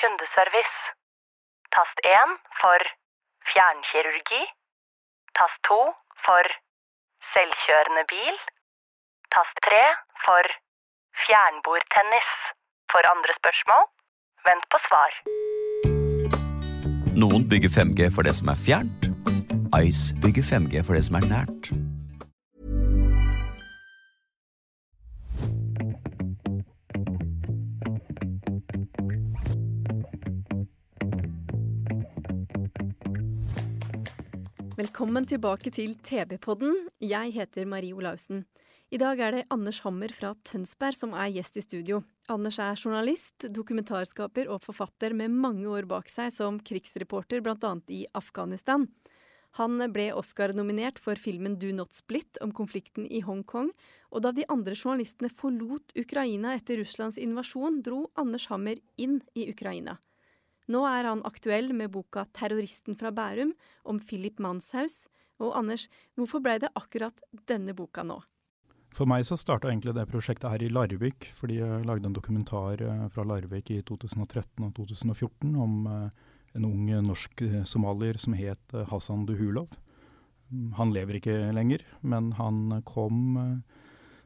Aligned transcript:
Kundeservice. 0.00 0.78
Tast 1.74 1.98
1 2.04 2.38
for 2.60 2.80
fjernkirurgi. 3.50 4.42
Tast 5.38 5.58
2 5.68 5.78
for 6.26 6.44
selvkjørende 7.32 8.04
bil. 8.12 8.36
Tast 9.34 9.56
3 9.68 9.82
for 10.24 10.44
fjernbordtennis. 11.24 12.30
For 12.92 13.02
andre 13.14 13.32
spørsmål, 13.40 13.84
vent 14.48 14.64
på 14.72 14.78
svar. 14.86 15.12
Noen 17.22 17.44
bygger 17.50 17.70
5G 17.78 18.08
for 18.14 18.22
det 18.28 18.34
som 18.38 18.48
er 18.54 18.58
fjernt. 18.68 19.10
Ice 19.84 20.16
bygger 20.22 20.44
5G 20.52 20.86
for 20.86 20.96
det 20.96 21.04
som 21.08 21.20
er 21.20 21.28
nært. 21.34 21.87
Velkommen 34.78 35.24
tilbake 35.26 35.72
til 35.74 35.96
TV-podden. 36.06 36.84
Jeg 37.02 37.32
heter 37.34 37.64
Marie 37.66 37.96
Olaussen. 37.96 38.44
I 38.94 39.00
dag 39.02 39.18
er 39.18 39.34
det 39.34 39.48
Anders 39.50 39.80
Hammer 39.82 40.12
fra 40.14 40.30
Tønsberg 40.46 40.94
som 40.94 41.16
er 41.18 41.32
gjest 41.34 41.58
i 41.58 41.64
studio. 41.64 41.98
Anders 42.30 42.60
er 42.62 42.78
journalist, 42.78 43.48
dokumentarskaper 43.50 44.46
og 44.46 44.62
forfatter 44.62 45.18
med 45.18 45.34
mange 45.34 45.66
år 45.66 45.90
bak 45.90 46.06
seg 46.14 46.30
som 46.36 46.62
krigsreporter 46.62 47.42
bl.a. 47.42 47.72
i 47.90 48.04
Afghanistan. 48.14 48.86
Han 49.58 49.82
ble 49.90 50.12
Oscar-nominert 50.14 51.02
for 51.02 51.18
filmen 51.18 51.58
Do 51.58 51.74
Not 51.74 51.98
Split 51.98 52.38
om 52.38 52.54
konflikten 52.54 53.10
i 53.10 53.24
Hongkong, 53.26 53.74
og 54.14 54.22
da 54.22 54.30
de 54.30 54.46
andre 54.46 54.78
journalistene 54.78 55.34
forlot 55.34 55.90
Ukraina 55.98 56.54
etter 56.54 56.78
Russlands 56.78 57.18
invasjon, 57.18 57.82
dro 57.82 58.04
Anders 58.14 58.46
Hammer 58.52 58.78
inn 58.94 59.24
i 59.34 59.50
Ukraina. 59.50 59.98
Nå 60.68 60.82
er 60.84 61.06
han 61.08 61.24
aktuell 61.24 61.72
med 61.72 61.94
boka 61.94 62.26
'Terroristen 62.28 62.96
fra 62.98 63.10
Bærum' 63.10 63.54
om 63.84 64.00
Philip 64.00 64.38
Manshaus. 64.38 65.06
Og 65.40 65.54
Anders, 65.56 65.88
hvorfor 66.18 66.42
blei 66.42 66.58
det 66.58 66.68
akkurat 66.76 67.20
denne 67.46 67.72
boka 67.72 68.02
nå? 68.02 68.18
For 68.96 69.08
meg 69.08 69.24
så 69.28 69.36
starta 69.38 69.68
egentlig 69.70 69.94
det 69.96 70.08
prosjektet 70.10 70.50
her 70.50 70.64
i 70.64 70.70
Larvik, 70.72 71.28
fordi 71.36 71.60
jeg 71.60 71.86
lagde 71.86 72.08
en 72.08 72.16
dokumentar 72.16 72.80
eh, 72.82 73.04
fra 73.12 73.24
Larvik 73.24 73.70
i 73.70 73.82
2013 73.86 74.64
og 74.64 74.72
2014 74.80 75.54
om 75.56 75.86
eh, 75.86 76.08
en 76.58 76.66
ung 76.68 76.88
norsk 77.06 77.44
eh, 77.46 77.62
somalier 77.68 78.18
som 78.20 78.34
het 78.34 78.74
Hassan 78.90 79.26
Duhulov. 79.28 79.68
Mm, 80.50 80.72
Han 80.80 80.92
lever 80.92 81.20
ikke 81.20 81.36
lenger, 81.54 81.84
men 82.02 82.32
han 82.32 82.82
kom 82.88 83.62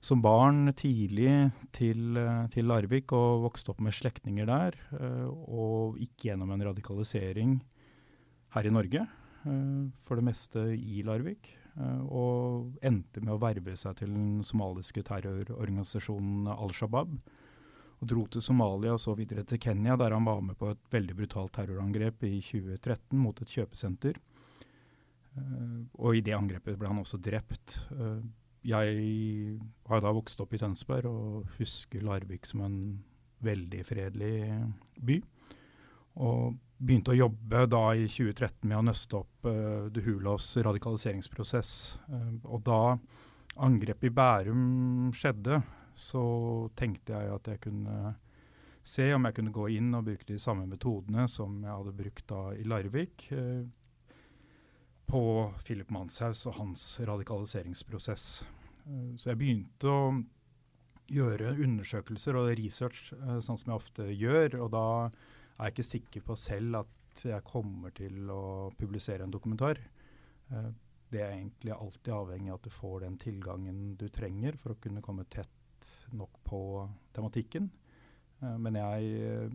som 0.03 0.23
barn 0.23 0.67
tidlig 0.75 1.53
til, 1.71 2.17
eh, 2.19 2.47
til 2.51 2.67
Larvik 2.67 3.13
og 3.15 3.45
vokste 3.47 3.71
opp 3.71 3.81
med 3.81 3.95
slektninger 3.95 4.49
der, 4.51 4.75
eh, 4.99 5.29
og 5.31 5.99
gikk 6.01 6.27
gjennom 6.27 6.51
en 6.51 6.65
radikalisering 6.67 7.61
her 8.51 8.67
i 8.67 8.75
Norge, 8.75 9.07
eh, 9.47 9.91
for 10.03 10.17
det 10.17 10.25
meste 10.25 10.59
i 10.75 11.03
Larvik. 11.03 11.57
Og 11.75 12.77
endte 12.83 13.23
med 13.23 13.33
å 13.33 13.41
verve 13.41 13.75
seg 13.75 13.97
til 13.97 14.09
den 14.09 14.43
somaliske 14.45 15.03
terrororganisasjonen 15.03 16.47
Al 16.47 16.69
Shabaab. 16.69 17.19
Og 18.03 18.07
dro 18.07 18.27
til 18.27 18.43
Somalia 18.43 18.93
og 18.93 19.01
så 19.01 19.17
videre 19.17 19.43
til 19.47 19.57
Kenya, 19.57 19.97
der 19.97 20.11
han 20.11 20.27
var 20.27 20.43
med 20.43 20.59
på 20.59 20.69
et 20.71 20.91
veldig 20.91 21.17
brutalt 21.17 21.53
terrorangrep 21.53 22.25
i 22.25 22.43
2013 22.43 23.17
mot 23.17 23.41
et 23.41 23.49
kjøpesenter. 23.49 24.17
Og 25.97 26.15
i 26.15 26.21
det 26.21 26.35
angrepet 26.35 26.77
ble 26.77 26.89
han 26.89 26.99
også 26.99 27.17
drept. 27.17 27.81
Eh, 28.63 28.71
jeg 28.71 29.59
har 29.89 30.03
da 30.03 30.13
vokst 30.15 30.41
opp 30.43 30.55
i 30.55 30.61
Tønsberg 30.61 31.09
og 31.11 31.57
husker 31.59 32.05
Larvik 32.05 32.47
som 32.47 32.65
en 32.67 32.79
veldig 33.43 33.83
fredelig 33.87 34.35
by. 35.03 35.19
Og 36.23 36.59
begynte 36.83 37.15
å 37.15 37.19
jobbe 37.19 37.67
da 37.71 37.85
i 37.97 38.07
2013 38.07 38.69
med 38.69 38.79
å 38.79 38.85
nøste 38.87 39.17
opp 39.19 39.47
uh, 39.49 39.89
Duhulovs 39.95 40.49
radikaliseringsprosess. 40.67 41.71
Uh, 42.11 42.35
og 42.45 42.63
da 42.67 42.81
angrepet 43.63 44.11
i 44.11 44.15
Bærum 44.15 45.13
skjedde, 45.17 45.63
så 45.99 46.23
tenkte 46.79 47.17
jeg 47.17 47.33
at 47.33 47.51
jeg 47.53 47.63
kunne 47.65 48.13
se 48.83 49.07
om 49.15 49.29
jeg 49.29 49.37
kunne 49.37 49.55
gå 49.55 49.69
inn 49.77 49.93
og 49.95 50.07
bruke 50.09 50.27
de 50.27 50.39
samme 50.43 50.67
metodene 50.67 51.29
som 51.31 51.61
jeg 51.63 51.71
hadde 51.71 51.95
brukt 51.97 52.25
da 52.31 52.43
i 52.59 52.67
Larvik. 52.67 53.29
eh, 53.31 53.63
på 55.13 55.53
Philip 55.61 55.91
Manshaus 55.93 56.47
og 56.49 56.57
hans 56.57 56.83
radikaliseringsprosess. 57.05 58.43
Eh, 58.87 59.17
Så 59.17 59.33
jeg 59.33 59.41
begynte 59.41 59.91
å 59.91 60.05
gjøre 61.13 61.53
undersøkelser 61.61 62.39
og 62.41 62.53
research 62.57 63.13
eh, 63.13 63.41
sånn 63.45 63.59
som 63.61 63.73
jeg 63.73 63.81
ofte 63.81 64.07
gjør, 64.09 64.57
og 64.65 64.71
da 64.73 64.87
er 65.11 65.67
jeg 65.69 65.75
ikke 65.75 65.91
sikker 65.91 66.25
på 66.31 66.37
selv 66.41 66.81
at 66.81 67.25
jeg 67.29 67.45
kommer 67.45 67.93
til 67.93 68.31
å 68.33 68.71
publisere 68.79 69.27
en 69.27 69.35
dokumentar. 69.35 69.83
Eh, 70.51 70.71
Det 71.13 71.21
er 71.21 71.35
egentlig 71.35 71.75
alltid 71.77 72.09
avhengig 72.17 72.49
av 72.49 72.55
at 72.57 72.65
du 72.65 72.71
får 72.73 73.01
den 73.03 73.19
tilgangen 73.21 73.97
du 74.01 74.09
trenger 74.09 74.57
for 74.57 74.73
å 74.73 74.81
kunne 74.81 75.03
komme 75.03 75.27
tett 75.29 76.09
nok 76.11 76.39
på 76.43 76.89
tematikken. 77.13 77.69
Men 78.41 78.75
jeg 78.75 79.51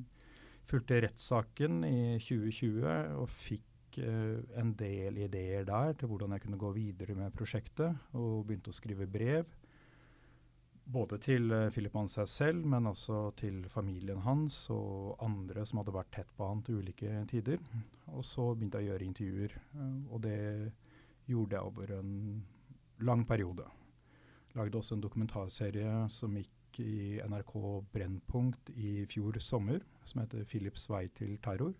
fulgte 0.69 1.01
rettssaken 1.01 1.83
i 1.83 2.19
2020 2.21 3.17
og 3.17 3.25
fikk 3.27 3.65
eh, 4.01 4.39
en 4.59 4.73
del 4.77 5.17
ideer 5.25 5.65
der 5.67 5.93
til 5.97 6.11
hvordan 6.11 6.35
jeg 6.35 6.45
kunne 6.45 6.59
gå 6.61 6.71
videre 6.75 7.15
med 7.17 7.33
prosjektet, 7.35 7.95
og 8.13 8.45
begynte 8.47 8.73
å 8.73 8.77
skrive 8.77 9.07
brev. 9.09 9.45
Både 10.87 11.17
til 11.19 11.51
uh, 11.51 11.67
Philip 11.67 11.95
seg 12.07 12.27
selv, 12.31 12.65
men 12.65 12.87
også 12.87 13.33
til 13.35 13.65
familien 13.67 14.21
hans 14.23 14.69
og 14.71 15.17
andre 15.19 15.65
som 15.67 15.81
hadde 15.81 15.95
vært 15.97 16.13
tett 16.15 16.29
på 16.37 16.47
han 16.47 16.61
til 16.63 16.79
ulike 16.79 17.25
tider. 17.27 17.59
Og 18.15 18.23
så 18.23 18.53
begynte 18.53 18.79
jeg 18.79 18.87
å 18.87 18.91
gjøre 18.93 19.07
intervjuer, 19.09 19.57
eh, 19.57 19.97
og 20.07 20.21
det 20.23 20.37
gjorde 21.27 21.57
jeg 21.57 21.73
over 21.73 21.91
en 21.97 22.13
lang 23.03 23.25
periode. 23.27 23.67
Lagde 24.55 24.79
også 24.79 24.95
en 24.95 25.03
dokumentarserie 25.03 26.07
som 26.09 26.39
gikk 26.39 26.79
i 26.79 27.19
NRK 27.19 27.53
Brennpunkt 27.91 28.71
i 28.71 29.03
fjor 29.11 29.41
sommer, 29.43 29.83
som 30.05 30.21
heter 30.21 30.45
'Philips 30.45 30.87
vei 30.89 31.07
til 31.07 31.37
terror'. 31.43 31.75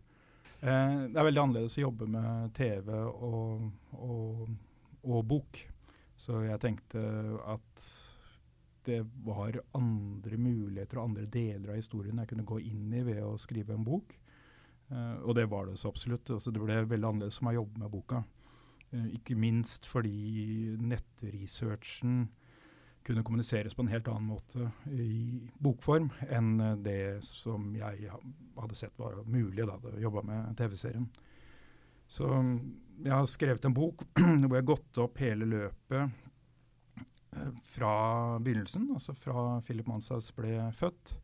Eh, 0.60 1.00
det 1.12 1.18
er 1.18 1.28
veldig 1.28 1.44
annerledes 1.44 1.78
å 1.78 1.88
jobbe 1.88 2.08
med 2.10 2.54
TV 2.58 2.94
og, 2.98 3.68
og, 3.98 4.46
og 5.06 5.26
bok. 5.30 5.60
Så 6.18 6.42
jeg 6.48 6.62
tenkte 6.64 7.02
at 7.46 7.90
det 8.88 9.02
var 9.26 9.60
andre 9.76 10.40
muligheter 10.40 10.98
og 10.98 11.12
andre 11.12 11.28
deler 11.30 11.74
av 11.74 11.78
historien 11.78 12.22
jeg 12.22 12.32
kunne 12.32 12.48
gå 12.48 12.62
inn 12.64 12.94
i 12.96 13.04
ved 13.06 13.20
å 13.26 13.36
skrive 13.42 13.76
en 13.76 13.86
bok. 13.86 14.16
Eh, 14.90 15.16
og 15.24 15.36
det 15.38 15.48
var 15.52 15.68
det 15.68 15.78
så 15.82 15.92
absolutt. 15.92 16.32
Altså, 16.34 16.54
det 16.54 16.64
ble 16.64 16.82
veldig 16.88 17.12
annerledes 17.12 17.40
for 17.40 17.50
meg 17.50 17.58
å 17.58 17.64
jobbe 17.64 17.84
med 17.84 17.94
boka. 17.94 18.24
Eh, 18.92 19.08
ikke 19.20 19.38
minst 19.40 19.88
fordi 19.90 20.78
nettresearchen 20.80 22.28
kunne 23.08 23.24
kommuniseres 23.24 23.76
på 23.76 23.86
en 23.86 23.92
helt 23.92 24.08
annen 24.12 24.28
måte 24.28 24.68
i 24.92 25.40
bokform 25.64 26.10
enn 26.28 26.60
eh, 26.60 26.76
det 26.84 27.02
som 27.24 27.70
jeg 27.78 28.12
hadde 28.58 28.78
sett 28.78 28.98
var 29.00 29.22
mulig 29.24 29.68
da 29.68 29.78
jeg 29.86 30.04
jobba 30.04 30.26
med 30.28 30.58
TV-serien. 30.60 31.08
Så 32.08 32.28
mm, 32.28 32.58
jeg 33.06 33.14
har 33.14 33.30
skrevet 33.30 33.68
en 33.68 33.76
bok 33.76 34.04
hvor 34.20 34.58
jeg 34.58 34.60
har 34.60 34.72
gått 34.74 35.00
opp 35.04 35.22
hele 35.24 35.48
løpet 35.48 36.04
eh, 36.04 37.54
fra 37.72 37.94
begynnelsen, 38.44 38.90
altså 38.96 39.16
fra 39.16 39.48
Philip 39.68 39.88
Manshaus 39.88 40.34
ble 40.36 40.60
født, 40.76 41.16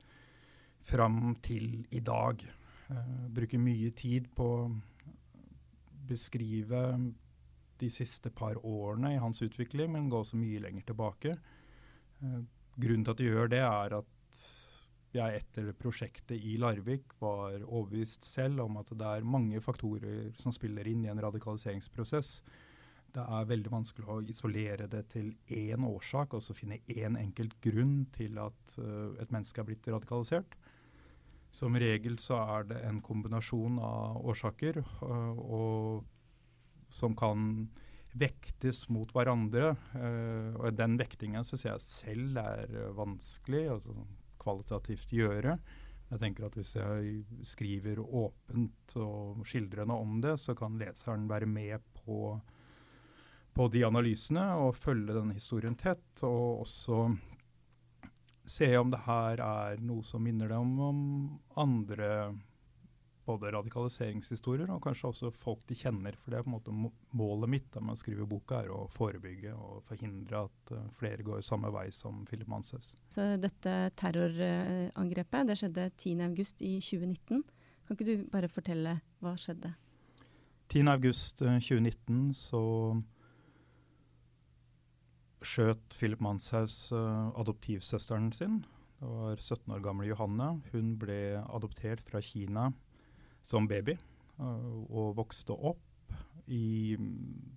fram 0.83 1.35
til 1.43 1.83
i 1.95 1.99
dag. 2.03 2.43
Eh, 2.91 3.13
bruker 3.35 3.59
mye 3.59 3.91
tid 3.95 4.31
på 4.35 4.49
å 4.55 4.71
beskrive 6.07 6.85
de 7.79 7.89
siste 7.91 8.31
par 8.31 8.59
årene 8.59 9.15
i 9.15 9.19
hans 9.19 9.41
utvikling, 9.43 9.91
men 9.91 10.09
går 10.11 10.23
også 10.23 10.39
mye 10.39 10.63
lenger 10.63 10.87
tilbake. 10.91 11.35
Eh, 12.23 12.43
grunnen 12.79 13.05
til 13.05 13.13
at 13.13 13.21
de 13.21 13.29
gjør 13.29 13.53
det, 13.53 13.63
er 13.63 13.97
at 13.99 14.09
jeg 15.13 15.41
etter 15.43 15.73
prosjektet 15.77 16.41
i 16.41 16.55
Larvik 16.57 17.11
var 17.21 17.59
overbevist 17.67 18.25
selv 18.25 18.63
om 18.63 18.79
at 18.81 18.89
det 18.89 19.09
er 19.09 19.27
mange 19.29 19.61
faktorer 19.61 20.31
som 20.41 20.55
spiller 20.55 20.87
inn 20.89 21.03
i 21.05 21.11
en 21.11 21.21
radikaliseringsprosess. 21.21 22.39
Det 23.13 23.21
er 23.21 23.45
veldig 23.45 23.69
vanskelig 23.69 24.09
å 24.09 24.21
isolere 24.25 24.87
det 24.89 25.03
til 25.13 25.27
én 25.53 25.85
årsak, 25.85 26.33
og 26.33 26.41
så 26.41 26.55
finne 26.57 26.79
én 26.89 27.19
enkelt 27.19 27.59
grunn 27.61 28.07
til 28.15 28.39
at 28.41 28.77
uh, 28.79 29.13
et 29.21 29.29
menneske 29.29 29.61
er 29.61 29.67
blitt 29.67 29.89
radikalisert. 29.93 30.57
Som 31.53 31.77
regel 31.77 32.17
så 32.17 32.39
er 32.41 32.65
det 32.71 32.79
en 32.87 33.03
kombinasjon 33.05 33.77
av 33.77 34.17
årsaker 34.25 34.79
øh, 34.81 35.37
og, 35.37 36.07
som 36.89 37.13
kan 37.13 37.67
vektes 38.19 38.85
mot 38.93 39.09
hverandre. 39.15 39.73
Uh, 39.95 40.53
og 40.59 40.75
Den 40.77 40.97
vektingen 40.99 41.45
syns 41.47 41.65
jeg 41.67 41.85
selv 41.85 42.39
er 42.41 42.93
vanskelig 42.97 43.65
altså 43.77 43.95
kvalitativt 44.43 45.13
gjøre. 45.15 45.55
Jeg 46.13 46.21
tenker 46.21 46.45
at 46.45 46.57
Hvis 46.57 46.75
jeg 46.77 47.23
skriver 47.47 48.03
åpent 48.03 48.95
og 49.01 49.45
skildrende 49.49 49.95
om 49.97 50.19
det, 50.21 50.35
så 50.39 50.53
kan 50.53 50.77
leseren 50.77 51.25
være 51.29 51.49
med 51.49 51.81
på, 52.03 52.35
på 53.53 53.67
de 53.73 53.85
analysene 53.87 54.51
og 54.61 54.75
følge 54.77 55.15
denne 55.15 55.33
historien 55.33 55.75
tett. 55.79 56.05
Og 56.21 56.67
også 56.67 57.07
se 58.45 58.69
om 58.77 58.91
det 58.93 59.01
her 59.07 59.41
er 59.41 59.81
noe 59.81 60.05
som 60.05 60.21
minner 60.21 60.51
dem 60.51 60.75
om 60.83 60.99
andre 61.57 62.09
både 63.25 63.51
radikaliseringshistorier 63.55 64.71
og 64.73 64.81
kanskje 64.83 65.09
også 65.09 65.31
folk 65.43 65.63
de 65.69 65.77
kjenner. 65.77 66.17
For 66.21 66.33
det 66.33 66.39
er 66.39 66.45
på 66.45 66.51
en 66.51 66.55
måte 66.57 67.17
målet 67.17 67.51
mitt 67.51 67.69
da 67.73 67.83
med 67.83 67.95
å 67.95 67.99
skrive 67.99 68.27
boka, 68.29 68.61
er 68.63 68.73
å 68.73 68.87
forebygge 68.93 69.53
og 69.55 69.83
forhindre 69.87 70.43
at 70.47 70.73
uh, 70.75 70.83
flere 70.99 71.25
går 71.25 71.43
samme 71.45 71.71
vei 71.73 71.87
som 71.95 72.23
Philip 72.29 72.49
Manshaus. 72.51 72.93
Så 73.13 73.33
dette 73.41 73.77
terrorangrepet 73.99 75.49
det 75.49 75.59
skjedde 75.61 75.87
10.8 75.95 76.67
i 76.67 76.75
2019. 76.83 77.43
Kan 77.83 77.97
ikke 77.97 78.09
du 78.09 78.27
bare 78.31 78.51
fortelle 78.51 78.99
hva 79.23 79.35
skjedde? 79.39 79.73
10.8.2019 80.73 81.49
uh, 81.49 82.37
så 82.37 82.63
skjøt 85.43 85.97
Philip 85.99 86.21
Manshaus 86.23 86.87
uh, 86.95 87.31
adoptivsøsteren 87.39 88.31
sin. 88.35 88.63
Det 89.03 89.09
var 89.11 89.35
17 89.35 89.73
år 89.75 89.83
gamle 89.83 90.07
Johanne. 90.07 90.61
Hun 90.71 90.95
ble 90.99 91.19
adoptert 91.43 92.03
fra 92.07 92.21
Kina 92.23 92.69
som 93.43 93.67
baby 93.67 93.97
uh, 94.39 94.83
og 94.89 95.17
vokste 95.19 95.55
opp 95.55 95.81
i 96.51 96.95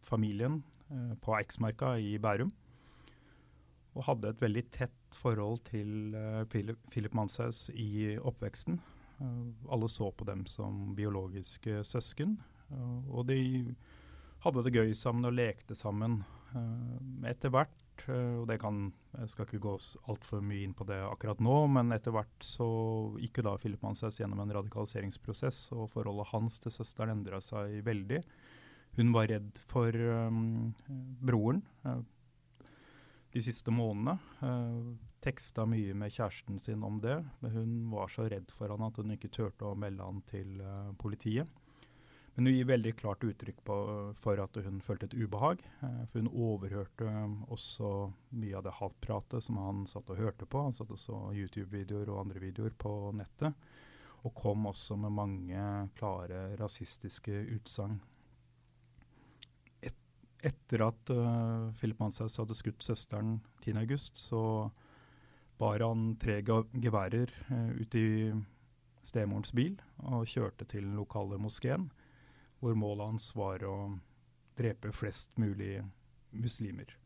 familien 0.06 0.60
uh, 0.90 1.14
på 1.22 1.36
Eiksmarka 1.38 1.96
i 2.02 2.16
Bærum. 2.22 2.52
Og 3.96 4.04
hadde 4.10 4.34
et 4.34 4.42
veldig 4.42 4.66
tett 4.74 5.16
forhold 5.16 5.62
til 5.70 6.12
uh, 6.14 6.44
Philip, 6.52 6.78
Philip 6.92 7.14
Manshaus 7.16 7.68
i 7.72 8.16
oppveksten. 8.18 8.80
alle 9.72 9.88
så 9.88 10.10
på 10.12 10.24
dem 10.28 10.44
som 10.46 10.94
biologiske 10.94 11.84
søsken. 11.84 12.36
og 13.08 13.26
de 13.28 13.74
hadde 14.44 14.62
det 14.64 14.74
gøy 14.74 14.92
sammen 14.92 15.24
og 15.24 15.32
lekte 15.32 15.74
sammen. 15.74 16.22
etter 17.24 17.48
hvert 17.48 17.85
Eh, 18.08 18.34
og 18.40 18.46
det 18.50 18.58
kan, 18.62 18.90
Jeg 19.16 19.32
skal 19.32 19.46
ikke 19.46 19.62
gå 19.64 19.74
altfor 20.10 20.42
mye 20.44 20.66
inn 20.66 20.74
på 20.76 20.86
det 20.88 20.98
akkurat 21.06 21.40
nå, 21.42 21.56
men 21.72 21.94
etter 21.96 22.14
hvert 22.14 22.44
så 22.44 22.66
gikk 23.20 23.40
jo 23.40 23.46
da 23.48 23.56
Philip 23.62 23.82
Manshaus 23.84 24.20
gjennom 24.20 24.42
en 24.44 24.54
radikaliseringsprosess, 24.58 25.70
og 25.76 25.90
forholdet 25.94 26.30
hans 26.34 26.60
til 26.62 26.74
søsteren 26.74 27.16
endra 27.16 27.40
seg 27.44 27.80
veldig. 27.86 28.20
Hun 28.96 29.12
var 29.12 29.28
redd 29.28 29.58
for 29.68 29.92
um, 29.92 30.72
broren 31.20 31.60
uh, 31.84 32.00
de 33.34 33.42
siste 33.44 33.72
månedene. 33.74 34.16
Uh, 34.40 34.94
teksta 35.24 35.66
mye 35.68 35.96
med 35.98 36.14
kjæresten 36.14 36.60
sin 36.62 36.84
om 36.86 37.00
det, 37.02 37.18
men 37.42 37.56
hun 37.56 37.76
var 37.92 38.12
så 38.12 38.28
redd 38.30 38.52
for 38.54 38.72
han 38.72 38.84
at 38.86 39.00
hun 39.00 39.12
ikke 39.16 39.32
turte 39.34 39.68
å 39.68 39.76
melde 39.76 40.06
han 40.06 40.22
til 40.30 40.60
uh, 40.62 40.92
politiet. 41.00 41.50
Men 42.36 42.46
hun 42.46 42.54
gir 42.54 42.66
veldig 42.68 42.90
klart 42.96 43.24
uttrykk 43.24 43.62
på, 43.64 43.76
for 44.20 44.40
at 44.42 44.58
hun 44.60 44.82
følte 44.84 45.08
et 45.08 45.14
ubehag. 45.16 45.62
Eh, 45.80 46.02
for 46.12 46.20
hun 46.20 46.28
overhørte 46.28 47.08
også 47.48 47.92
mye 48.36 48.58
av 48.58 48.66
det 48.66 48.74
hatpratet 48.76 49.46
som 49.46 49.56
han 49.62 49.86
satt 49.88 50.12
og 50.12 50.20
hørte 50.20 50.44
på. 50.44 50.66
Han 50.66 50.76
satt 50.76 50.92
og 50.92 51.00
så 51.00 51.20
YouTube-videoer 51.32 52.12
og 52.12 52.26
andre 52.26 52.44
videoer 52.44 52.76
på 52.76 52.92
nettet. 53.16 53.56
Og 54.28 54.36
kom 54.36 54.68
også 54.68 54.98
med 55.00 55.16
mange 55.16 55.64
klare 55.96 56.50
rasistiske 56.60 57.40
utsagn. 57.56 58.02
Et, 59.80 59.96
etter 60.44 60.84
at 60.90 61.16
uh, 61.16 61.72
Philip 61.80 62.02
Manshaus 62.02 62.36
hadde 62.36 62.56
skutt 62.58 62.84
søsteren 62.84 63.38
10.8, 63.64 64.10
så 64.12 64.42
bar 65.56 65.80
han 65.80 66.10
tre 66.20 66.42
geværer 66.44 67.32
uh, 67.48 67.70
ut 67.80 67.96
i 67.96 68.08
stemorens 69.06 69.54
bil 69.56 69.78
og 70.04 70.26
kjørte 70.28 70.66
til 70.68 70.84
den 70.84 70.98
lokale 70.98 71.38
moskeen 71.40 71.88
hvor 72.60 72.76
målet 72.78 73.12
hans 73.12 73.30
var 73.36 73.64
å 73.66 73.76
drepe 74.56 74.92
flest 74.94 75.36
mulig 75.40 75.80
muslimer. 76.36 76.96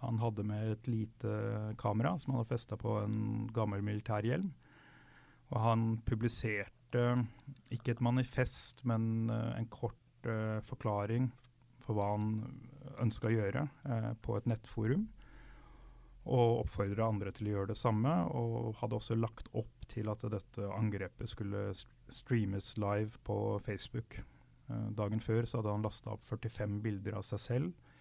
Han 0.00 0.20
hadde 0.22 0.44
med 0.46 0.72
et 0.72 0.88
lite 0.88 1.34
kamera 1.78 2.14
som 2.18 2.32
han 2.32 2.42
hadde 2.42 2.52
festa 2.54 2.78
på 2.78 3.00
en 3.02 3.48
gammel 3.54 3.82
militærhjelm. 3.82 4.52
Og 5.48 5.60
han 5.64 5.84
publiserte 6.06 7.04
ikke 7.74 7.96
et 7.96 8.04
manifest, 8.04 8.84
men 8.88 9.28
uh, 9.32 9.56
en 9.58 9.68
kort 9.72 10.28
uh, 10.28 10.60
forklaring 10.64 11.30
for 11.84 11.98
hva 11.98 12.12
han 12.14 12.30
ønska 13.02 13.28
å 13.28 13.34
gjøre 13.34 13.66
uh, 13.88 14.12
på 14.22 14.38
et 14.38 14.48
nettforum. 14.48 15.08
Og 16.28 16.62
oppfordra 16.62 17.08
andre 17.08 17.32
til 17.34 17.48
å 17.48 17.54
gjøre 17.56 17.72
det 17.72 17.80
samme, 17.80 18.14
og 18.36 18.76
hadde 18.82 18.98
også 19.00 19.16
lagt 19.16 19.48
opp 19.56 19.86
til 19.88 20.10
at 20.12 20.24
dette 20.30 20.72
angrepet 20.76 21.32
skulle 21.32 21.70
streames 22.12 22.74
live 22.78 23.16
på 23.24 23.58
Facebook. 23.64 24.20
Eh, 24.68 24.88
dagen 24.96 25.20
før 25.20 25.46
så 25.48 25.60
hadde 25.60 25.72
han 25.72 25.84
lasta 25.84 26.12
opp 26.12 26.24
45 26.28 26.80
bilder 26.84 27.18
av 27.18 27.26
seg 27.26 27.40
selv 27.40 27.94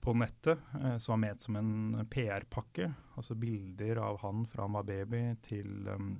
på 0.00 0.14
nettet, 0.16 0.60
eh, 0.80 0.96
som 0.98 1.14
var 1.14 1.22
ment 1.26 1.44
som 1.44 1.56
en 1.60 2.06
PR-pakke. 2.10 2.88
Altså 3.16 3.36
bilder 3.36 4.00
av 4.04 4.20
han 4.22 4.46
fra 4.48 4.66
han 4.66 4.76
var 4.78 4.88
baby 4.88 5.22
til, 5.44 5.88
um, 5.88 6.14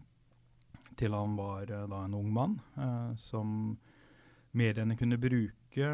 til 1.01 1.17
han 1.17 1.37
var 1.39 1.71
uh, 1.73 1.87
da 1.89 2.05
en 2.05 2.17
ung 2.19 2.29
mann, 2.33 2.59
som 3.17 3.79
mediene 4.53 4.97
kunne 4.99 5.17
bruke 5.21 5.89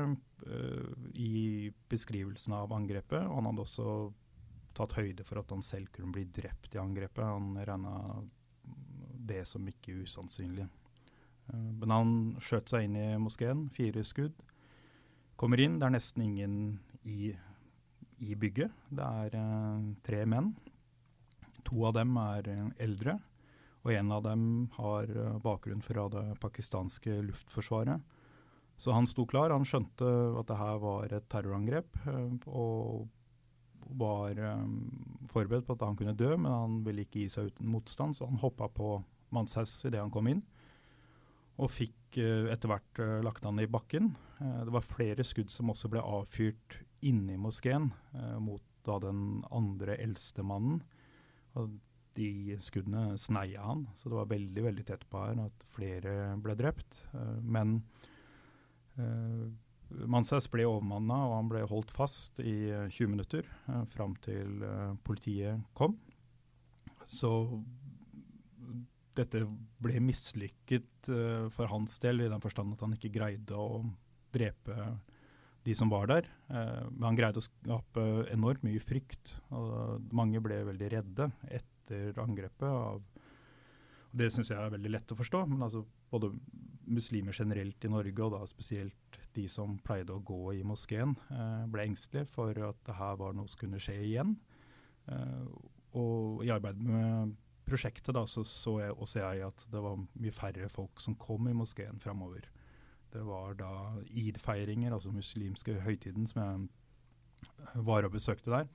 i 1.14 1.70
beskrivelsen 1.88 2.56
av 2.56 2.72
angrepet. 2.74 3.22
Og 3.28 3.36
han 3.38 3.48
hadde 3.50 3.62
også 3.62 3.92
tatt 4.76 4.96
høyde 4.98 5.24
for 5.24 5.40
at 5.40 5.52
han 5.52 5.62
selv 5.62 5.92
kunne 5.94 6.16
bli 6.16 6.24
drept 6.24 6.74
i 6.74 6.80
angrepet. 6.80 7.22
Han 7.22 7.54
regna 7.60 8.24
det 9.26 9.44
som 9.46 9.68
ikke 9.68 10.00
usannsynlig. 10.02 10.66
Eh, 11.52 11.70
men 11.80 11.94
han 11.94 12.12
skjøt 12.42 12.72
seg 12.72 12.86
inn 12.86 12.98
i 12.98 13.08
moskeen, 13.20 13.66
fire 13.74 14.04
skudd. 14.06 14.34
Kommer 15.36 15.60
inn, 15.60 15.78
det 15.80 15.88
er 15.88 15.96
nesten 15.96 16.24
ingen 16.24 16.56
i, 17.04 17.30
i 18.24 18.36
bygget. 18.40 18.72
Det 18.88 19.04
er 19.04 19.36
uh, 19.36 19.82
tre 20.06 20.22
menn. 20.28 20.54
To 21.68 21.84
av 21.90 21.98
dem 21.98 22.14
er 22.22 22.48
uh, 22.48 22.70
eldre, 22.80 23.18
og 23.84 23.92
en 23.92 24.14
av 24.16 24.22
dem 24.24 24.46
har 24.78 25.12
bakgrunn 25.44 25.84
fra 25.84 26.08
det 26.10 26.24
pakistanske 26.42 27.20
luftforsvaret. 27.28 28.00
Så 28.80 28.96
han 28.96 29.06
sto 29.08 29.26
klar, 29.28 29.52
han 29.54 29.64
skjønte 29.68 30.08
at 30.40 30.48
det 30.48 30.56
her 30.58 30.80
var 30.82 31.12
et 31.14 31.28
terrorangrep, 31.32 32.00
og 32.50 33.06
var 34.00 34.40
forberedt 35.30 35.68
på 35.68 35.76
at 35.76 35.84
han 35.86 35.96
kunne 35.96 36.16
dø, 36.18 36.32
men 36.34 36.50
han 36.50 36.80
ville 36.84 37.06
ikke 37.06 37.22
gi 37.22 37.30
seg 37.32 37.52
uten 37.52 37.70
motstand, 37.70 38.18
så 38.18 38.26
han 38.26 38.42
hoppa 38.42 38.66
på 38.74 38.98
Manshaus 39.32 39.78
idet 39.86 40.02
han 40.02 40.12
kom 40.12 40.26
inn 40.32 40.42
og 41.56 41.72
fikk 41.72 42.18
uh, 42.20 42.48
etter 42.52 42.70
hvert 42.70 43.00
uh, 43.00 43.18
lagt 43.24 43.44
han 43.46 43.60
i 43.62 43.68
bakken. 43.70 44.12
Uh, 44.40 44.62
det 44.66 44.74
var 44.74 44.86
flere 44.86 45.26
skudd 45.26 45.52
som 45.52 45.72
også 45.72 45.90
ble 45.92 46.04
avfyrt 46.04 46.80
inni 47.06 47.36
moskeen 47.38 47.90
mot 48.42 48.62
da 48.86 48.96
den 49.02 49.44
andre 49.54 49.98
eldste 50.00 50.42
mannen. 50.46 50.80
Og 51.60 51.76
de 52.16 52.56
skuddene 52.64 53.18
sneia 53.20 53.60
han, 53.66 53.84
så 53.94 54.08
det 54.08 54.16
var 54.16 54.30
veldig 54.30 54.64
veldig 54.64 54.86
tett 54.88 55.04
på 55.12 55.20
her 55.20 55.42
at 55.44 55.66
flere 55.76 56.14
ble 56.40 56.56
drept. 56.56 57.02
men 57.44 57.82
Mansas 60.08 60.48
ble 60.50 60.64
overmanna, 60.66 61.18
og 61.28 61.34
han 61.36 61.50
ble 61.52 61.62
holdt 61.68 61.92
fast 61.94 62.40
i 62.40 62.72
20 62.88 63.12
minutter 63.12 63.50
fram 63.92 64.16
til 64.24 64.64
politiet 65.04 65.60
kom. 65.76 65.98
Så 67.04 67.30
dette 69.16 69.42
ble 69.82 70.00
mislykket 70.04 71.10
uh, 71.12 71.48
for 71.54 71.70
hans 71.72 71.98
del, 72.02 72.24
i 72.24 72.30
den 72.32 72.42
forstand 72.42 72.74
at 72.74 72.84
han 72.84 72.96
ikke 72.96 73.14
greide 73.14 73.58
å 73.58 73.82
drepe 74.34 74.76
de 75.66 75.74
som 75.74 75.90
var 75.90 76.08
der. 76.10 76.28
Uh, 76.50 76.86
men 76.92 77.10
han 77.10 77.18
greide 77.18 77.42
å 77.42 77.46
skape 77.46 78.06
enormt 78.32 78.64
mye 78.66 78.82
frykt. 78.82 79.36
og 79.54 80.12
Mange 80.16 80.42
ble 80.44 80.62
veldig 80.68 80.90
redde 80.92 81.30
etter 81.48 82.18
angrepet. 82.22 82.68
Av, 82.68 83.02
og 84.06 84.16
det 84.16 84.30
syns 84.34 84.52
jeg 84.52 84.60
er 84.60 84.74
veldig 84.74 84.92
lett 84.94 85.12
å 85.12 85.18
forstå. 85.18 85.44
men 85.52 85.66
altså 85.66 85.84
Både 86.06 86.30
muslimer 86.86 87.34
generelt 87.34 87.82
i 87.82 87.90
Norge, 87.90 88.22
og 88.22 88.36
da 88.36 88.44
spesielt 88.46 89.16
de 89.34 89.48
som 89.50 89.74
pleide 89.84 90.14
å 90.14 90.22
gå 90.24 90.54
i 90.54 90.62
moskeen, 90.64 91.16
uh, 91.32 91.64
ble 91.70 91.88
engstelige 91.88 92.30
for 92.30 92.54
at 92.68 92.78
det 92.86 93.00
her 93.00 93.18
var 93.20 93.34
noe 93.36 93.50
som 93.50 93.64
kunne 93.64 93.82
skje 93.82 93.98
igjen. 94.04 94.36
og 95.96 96.40
i 96.42 96.50
arbeidet 96.50 96.82
med 96.82 97.36
prosjektet 97.66 98.14
da, 98.16 98.24
så, 98.30 98.44
så 98.46 98.78
jeg, 98.82 98.96
også 98.96 99.22
jeg 99.22 99.46
at 99.48 99.66
det 99.72 99.82
var 99.82 99.98
mye 99.98 100.34
færre 100.34 100.68
folk 100.72 101.02
som 101.02 101.16
kom 101.20 101.48
i 101.50 101.56
moskeen 101.56 102.00
framover. 102.02 102.48
Det 103.12 103.22
var 103.26 103.56
da 103.58 103.70
id-feiringer, 104.10 104.92
altså 104.92 105.14
muslimske 105.14 105.78
høytiden, 105.86 106.26
som 106.30 106.42
jeg 106.42 107.86
var 107.86 108.06
og 108.06 108.14
besøkte 108.16 108.52
der. 108.52 108.68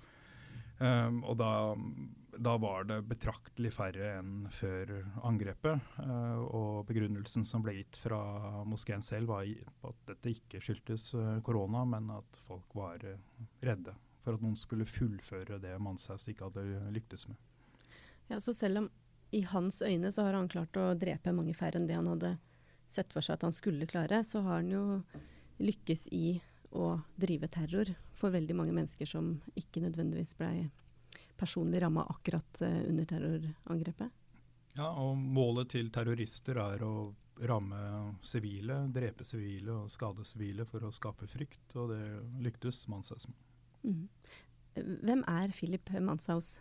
Um, 0.81 1.21
og 1.29 1.37
da 1.37 1.51
da 2.41 2.53
var 2.57 2.85
det 2.87 3.01
betraktelig 3.09 3.73
færre 3.75 4.13
enn 4.17 4.45
før 4.55 4.93
angrepet. 5.27 5.81
Uh, 5.99 6.39
og 6.47 6.87
begrunnelsen 6.87 7.43
som 7.45 7.61
ble 7.61 7.75
gitt 7.75 7.99
fra 7.99 8.21
moskeen 8.65 9.03
selv, 9.05 9.33
var 9.33 9.43
at 9.89 9.99
dette 10.07 10.31
ikke 10.31 10.61
skyldtes 10.63 11.11
korona, 11.45 11.83
men 11.85 12.09
at 12.15 12.39
folk 12.47 12.77
var 12.77 13.03
redde 13.61 13.95
for 14.23 14.37
at 14.37 14.43
noen 14.43 14.57
skulle 14.59 14.87
fullføre 14.87 15.59
det 15.61 15.75
Manshaus 15.81 16.27
ikke 16.31 16.49
hadde 16.49 16.93
lyktes 16.95 17.27
med. 17.29 17.39
Ja, 18.31 18.39
Så 18.39 18.53
selv 18.53 18.77
om 18.77 18.89
i 19.31 19.41
hans 19.41 19.81
øyne 19.81 20.11
så 20.11 20.23
har 20.23 20.33
han 20.33 20.47
klart 20.47 20.77
å 20.79 20.93
drepe 20.95 21.33
mange 21.35 21.53
færre 21.55 21.79
enn 21.79 21.87
det 21.87 21.97
han 21.97 22.07
hadde 22.07 22.37
sett 22.91 23.11
for 23.11 23.23
seg 23.23 23.35
at 23.37 23.43
han 23.47 23.55
skulle 23.55 23.87
klare, 23.87 24.23
så 24.23 24.39
har 24.45 24.61
han 24.61 24.71
jo 24.71 24.83
lykkes 25.59 26.07
i 26.15 26.39
å 26.71 26.93
drive 27.19 27.49
terror 27.51 27.91
for 28.15 28.31
veldig 28.31 28.55
mange 28.55 28.75
mennesker 28.75 29.07
som 29.07 29.33
ikke 29.59 29.83
nødvendigvis 29.83 30.33
ble 30.39 30.69
personlig 31.39 31.81
ramma 31.83 32.05
akkurat 32.11 32.63
uh, 32.63 32.79
under 32.87 33.07
terrorangrepet. 33.09 34.15
Ja, 34.77 34.87
og 34.87 35.17
målet 35.19 35.73
til 35.75 35.91
terrorister 35.91 36.59
er 36.63 36.83
å 36.87 36.93
ramme 37.47 37.79
sivile, 38.23 38.85
drepe 38.93 39.27
sivile 39.27 39.75
og 39.81 39.91
skade 39.91 40.23
sivile 40.27 40.63
for 40.69 40.87
å 40.87 40.95
skape 40.95 41.27
frykt, 41.27 41.75
og 41.75 41.91
det 41.91 42.03
lyktes 42.45 42.85
Manshaus 42.91 43.27
med. 43.27 43.39
Mm. 43.83 44.03
Hvem 45.03 45.23
er 45.27 45.51
Philip 45.55 45.89
Manshaus? 45.99 46.59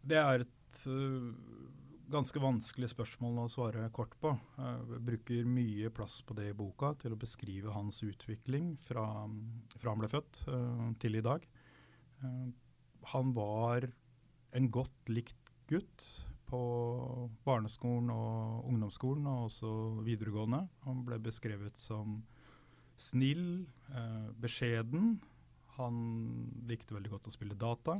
Det 0.00 0.18
er 0.18 0.44
et 0.44 0.80
uh, 0.88 1.30
ganske 2.10 2.42
vanskelig 2.42 2.90
spørsmål 2.92 3.42
å 3.44 3.50
svare 3.52 3.86
kort 3.94 4.16
på. 4.22 4.32
Jeg 4.56 5.02
bruker 5.06 5.48
mye 5.48 5.92
plass 5.94 6.20
på 6.26 6.34
det 6.38 6.50
i 6.50 6.56
boka 6.56 6.94
til 7.00 7.14
å 7.14 7.20
beskrive 7.20 7.74
hans 7.74 8.00
utvikling 8.06 8.72
fra, 8.86 9.04
fra 9.76 9.92
han 9.92 10.02
ble 10.02 10.10
født 10.10 10.42
uh, 10.48 10.88
til 11.02 11.20
i 11.20 11.24
dag. 11.24 11.46
Han 13.14 13.30
var 13.32 13.86
en 14.52 14.66
godt 14.68 15.08
likt 15.08 15.52
gutt 15.70 16.04
på 16.50 16.60
barneskolen 17.46 18.10
og 18.12 18.66
ungdomsskolen, 18.68 19.24
og 19.30 19.46
også 19.46 19.70
videregående. 20.04 20.66
Han 20.84 21.04
ble 21.06 21.16
beskrevet 21.22 21.78
som 21.80 22.18
snill, 23.00 23.64
beskjeden, 24.42 25.14
han 25.80 26.00
likte 26.68 26.96
veldig 26.96 27.14
godt 27.14 27.30
å 27.30 27.32
spille 27.32 27.56
data. 27.58 27.96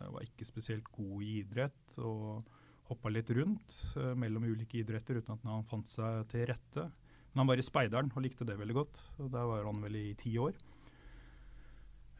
Eh, 0.00 0.10
var 0.12 0.26
ikke 0.26 0.46
spesielt 0.48 0.88
god 0.94 1.22
i 1.24 1.38
idrett 1.42 1.96
og 2.02 2.42
hoppa 2.90 3.12
litt 3.12 3.30
rundt 3.32 3.76
uh, 3.96 4.12
mellom 4.18 4.44
ulike 4.50 4.82
idretter 4.82 5.20
uten 5.20 5.36
at 5.36 5.44
han 5.48 5.64
fant 5.68 5.88
seg 5.88 6.26
til 6.32 6.44
rette. 6.50 6.88
Men 7.32 7.44
han 7.44 7.48
var 7.48 7.60
i 7.60 7.64
speideren 7.64 8.10
og 8.12 8.24
likte 8.24 8.46
det 8.48 8.58
veldig 8.58 8.76
godt. 8.76 9.00
og 9.22 9.30
Der 9.32 9.48
var 9.48 9.64
han 9.68 9.80
vel 9.84 9.96
i 9.96 10.08
ti 10.18 10.34
år. 10.40 10.56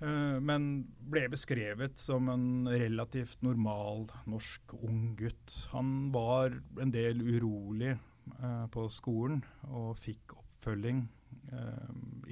Uh, 0.03 0.39
men 0.43 0.87
ble 1.13 1.27
beskrevet 1.33 1.99
som 2.01 2.31
en 2.33 2.71
relativt 2.71 3.43
normal 3.45 4.07
norsk 4.31 4.77
ung 4.81 5.13
gutt. 5.19 5.59
Han 5.75 6.09
var 6.15 6.57
en 6.81 6.95
del 6.95 7.21
urolig 7.21 7.97
uh, 8.39 8.65
på 8.73 8.87
skolen 8.93 9.43
og 9.69 9.97
fikk 10.01 10.39
oppfølging 10.39 11.09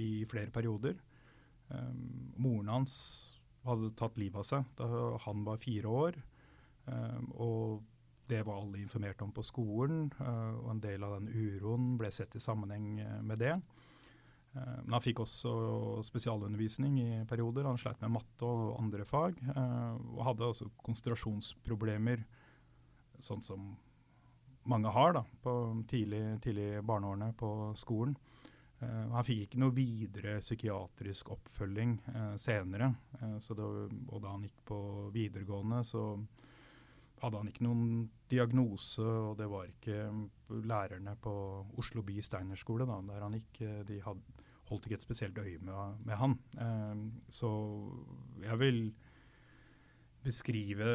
i 0.00 0.23
flere 0.28 0.52
perioder. 0.54 0.94
Um, 1.73 2.32
moren 2.40 2.68
hans 2.73 2.94
hadde 3.67 3.93
tatt 3.99 4.19
livet 4.21 4.40
av 4.40 4.47
seg 4.47 4.69
da 4.79 4.88
han 5.26 5.45
var 5.47 5.61
fire 5.62 5.95
år. 6.02 6.21
Um, 6.87 7.29
og 7.37 7.83
det 8.31 8.45
var 8.47 8.61
alle 8.61 8.81
informert 8.81 9.23
om 9.23 9.33
på 9.35 9.45
skolen, 9.45 10.09
uh, 10.21 10.57
og 10.62 10.73
en 10.75 10.83
del 10.83 11.05
av 11.07 11.19
den 11.19 11.31
uroen 11.31 11.95
ble 12.00 12.11
sett 12.14 12.37
i 12.38 12.43
sammenheng 12.43 13.00
eh, 13.02 13.21
med 13.26 13.43
det. 13.43 13.57
Uh, 14.55 14.79
men 14.85 14.97
han 14.97 15.05
fikk 15.05 15.23
også 15.25 15.52
spesialundervisning 16.07 16.99
i 17.02 17.11
perioder. 17.31 17.69
Han 17.69 17.79
sleit 17.81 18.00
med 18.02 18.14
matte 18.17 18.47
og 18.47 18.79
andre 18.79 19.07
fag. 19.07 19.38
Uh, 19.50 19.99
og 20.17 20.25
hadde 20.31 20.50
også 20.50 20.71
konsentrasjonsproblemer, 20.87 22.25
sånn 23.21 23.45
som 23.45 23.73
mange 24.71 24.93
har 24.95 25.14
da, 25.17 25.25
på 25.43 25.52
tidlig, 25.90 26.23
tidlig 26.45 26.85
barneårene 26.87 27.33
på 27.38 27.50
skolen. 27.81 28.14
Uh, 28.80 29.12
han 29.12 29.26
fikk 29.26 29.42
ikke 29.44 29.60
noe 29.60 29.75
videre 29.76 30.38
psykiatrisk 30.40 31.34
oppfølging 31.34 31.99
uh, 32.14 32.34
senere. 32.40 32.94
Uh, 33.20 33.37
det, 33.37 33.66
og 34.08 34.22
da 34.22 34.32
han 34.32 34.46
gikk 34.46 34.62
på 34.70 34.80
videregående, 35.12 35.82
så 35.84 36.04
hadde 37.20 37.42
han 37.42 37.50
ikke 37.50 37.66
noen 37.66 38.06
diagnose, 38.32 39.04
og 39.04 39.34
det 39.37 39.50
var 39.52 39.68
ikke 39.68 40.06
lærerne 40.64 41.12
på 41.20 41.34
Oslo 41.80 42.00
by 42.06 42.16
steinerskole 42.25 42.87
da, 42.88 42.96
der 43.10 43.26
han 43.26 43.37
gikk, 43.37 43.60
de 43.90 43.99
hadde, 44.06 44.46
holdt 44.70 44.87
ikke 44.88 44.96
et 44.96 45.04
spesielt 45.04 45.40
øye 45.42 45.58
med, 45.60 45.99
med 46.06 46.16
han. 46.16 46.38
så 47.28 47.50
jeg 48.40 48.56
vil 48.62 48.80
beskrive 50.25 50.88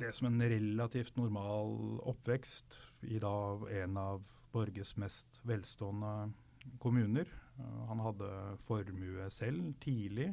det 0.00 0.14
som 0.16 0.30
en 0.30 0.40
relativt 0.40 1.20
normal 1.20 2.00
oppvekst 2.08 2.78
i 3.12 3.20
da 3.20 3.34
en 3.82 4.00
av 4.00 4.24
Norges 4.56 4.96
mest 4.96 5.40
velstående 5.44 6.32
kommuner. 6.78 7.28
Eh, 7.58 7.86
han 7.88 8.00
hadde 8.00 8.30
formue 8.66 9.30
selv 9.30 9.74
tidlig. 9.82 10.32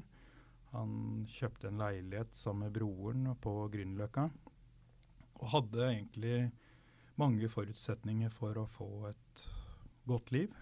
Han 0.73 1.25
kjøpte 1.29 1.69
en 1.69 1.81
leilighet 1.81 2.33
sammen 2.35 2.67
med 2.67 2.77
broren 2.79 3.29
på 3.43 3.55
Grünerløkka. 3.73 4.29
Og 5.41 5.49
hadde 5.57 5.89
egentlig 5.89 6.37
mange 7.19 7.49
forutsetninger 7.51 8.31
for 8.33 8.57
å 8.57 8.69
få 8.69 8.89
et 9.11 9.47
godt 10.09 10.31
liv. 10.33 10.53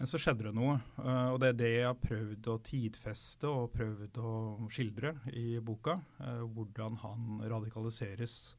Men 0.00 0.08
så 0.10 0.18
skjedde 0.18 0.48
det 0.48 0.56
noe, 0.56 0.80
eh, 0.98 1.28
og 1.30 1.38
det 1.38 1.52
er 1.52 1.58
det 1.60 1.70
jeg 1.76 1.86
har 1.86 2.00
prøvd 2.00 2.48
å 2.50 2.58
tidfeste 2.66 3.46
og 3.46 3.70
prøvd 3.76 4.18
å 4.18 4.32
skildre 4.72 5.14
i 5.30 5.60
boka. 5.62 5.94
Eh, 6.24 6.42
hvordan 6.56 6.98
han 7.04 7.42
radikaliseres. 7.44 8.56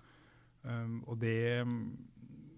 Og 0.63 1.17
det 1.19 1.65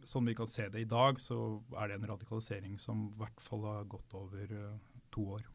sånn 0.09 0.27
vi 0.29 0.35
kan 0.37 0.49
se 0.49 0.67
det 0.71 0.83
i 0.83 0.89
dag, 0.89 1.19
så 1.21 1.59
er 1.79 1.89
det 1.89 1.99
en 1.99 2.09
radikalisering 2.13 2.79
som 2.81 3.07
i 3.09 3.19
hvert 3.19 3.43
fall 3.43 3.63
har 3.67 3.87
gått 3.91 4.15
over 4.17 4.51
uh, 4.51 4.73
to 5.13 5.27
år. 5.37 5.45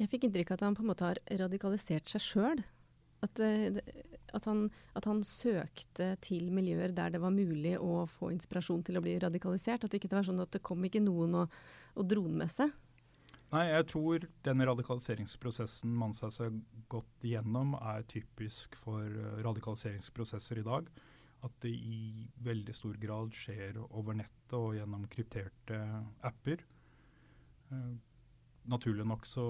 Jeg 0.00 0.08
fikk 0.10 0.26
inntrykk 0.28 0.52
av 0.52 0.58
at 0.58 0.64
han 0.66 0.76
på 0.78 0.84
en 0.84 0.90
måte 0.92 1.10
har 1.10 1.20
radikalisert 1.42 2.08
seg 2.12 2.24
sjøl. 2.24 2.62
At, 3.22 3.38
uh, 3.38 3.78
at, 4.34 4.48
at, 4.48 5.06
han 5.08 5.20
søkte 5.26 6.08
til 6.24 6.48
miljøer 6.54 6.94
der 6.96 7.14
det 7.14 7.22
var 7.22 7.34
mulig 7.34 7.76
å 7.78 8.06
få 8.10 8.32
inspirasjon 8.34 8.82
til 8.88 8.98
å 8.98 9.04
bli 9.04 9.18
radikalisert. 9.22 9.84
At 9.84 9.92
det 9.92 10.02
ikke 10.02 10.14
var 10.16 10.26
sånn 10.26 10.42
at 10.42 10.54
det 10.54 10.64
kom 10.66 10.82
ikke 10.88 11.04
noen 11.04 11.44
og, 11.44 11.60
og 11.94 12.08
dro 12.08 12.26
den 12.26 12.40
med 12.42 12.50
seg. 12.54 12.72
Nei, 13.52 13.66
jeg 13.68 13.84
tror 13.90 14.22
den 14.46 14.64
radikaliseringsprosessen 14.64 15.92
Manshaus 15.92 16.38
har 16.40 16.54
gått 16.88 17.26
igjennom, 17.28 17.74
er 17.76 18.06
typisk 18.08 18.78
for 18.80 19.04
uh, 19.04 19.40
radikaliseringsprosesser 19.44 20.62
i 20.62 20.66
dag 20.66 20.88
at 21.46 21.54
det 21.64 21.72
i 21.72 22.28
veldig 22.44 22.74
stor 22.76 22.96
grad 23.02 23.34
skjer 23.34 23.78
over 23.82 24.14
nettet 24.18 24.54
og 24.58 24.76
gjennom 24.76 25.08
krypterte 25.10 25.78
apper. 26.28 26.62
Uh, 27.72 27.94
naturlig 28.70 29.06
nok 29.08 29.26
så 29.26 29.44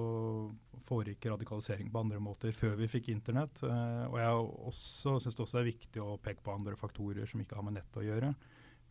foregikk 0.88 1.26
radikalisering 1.34 1.90
på 1.92 2.00
andre 2.00 2.20
måter 2.22 2.52
før 2.56 2.74
vi 2.80 2.88
fikk 2.88 3.08
internett. 3.12 3.62
Uh, 3.64 4.04
og 4.08 4.16
jeg 4.22 4.32
også 4.72 5.10
syns 5.20 5.36
det 5.36 5.44
også 5.46 5.60
er 5.60 5.68
viktig 5.68 6.00
å 6.02 6.20
peke 6.22 6.42
på 6.44 6.54
andre 6.54 6.76
faktorer 6.80 7.26
som 7.28 7.40
ikke 7.42 7.58
har 7.58 7.66
med 7.66 7.76
nett 7.76 8.00
å 8.00 8.06
gjøre. 8.06 8.30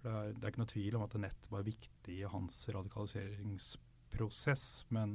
Det 0.02 0.10
er, 0.10 0.34
det 0.34 0.44
er, 0.44 0.50
ikke 0.52 0.64
noe 0.64 0.74
tvil 0.74 0.98
om 0.98 1.06
at 1.06 1.22
nett 1.22 1.44
var 1.54 1.66
viktig 1.66 2.16
i 2.20 2.30
hans 2.30 2.56
radikaliseringsprosess, 2.74 4.66
men 4.94 5.10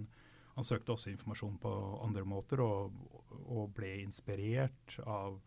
han 0.57 0.65
søkte 0.65 0.93
også 0.95 1.11
informasjon 1.13 1.59
på 1.61 1.71
andre 2.03 2.25
måter 2.27 2.63
og, 2.65 2.95
og 3.45 3.65
ble 3.77 3.93
inspirert 4.01 4.99
av 5.05 5.41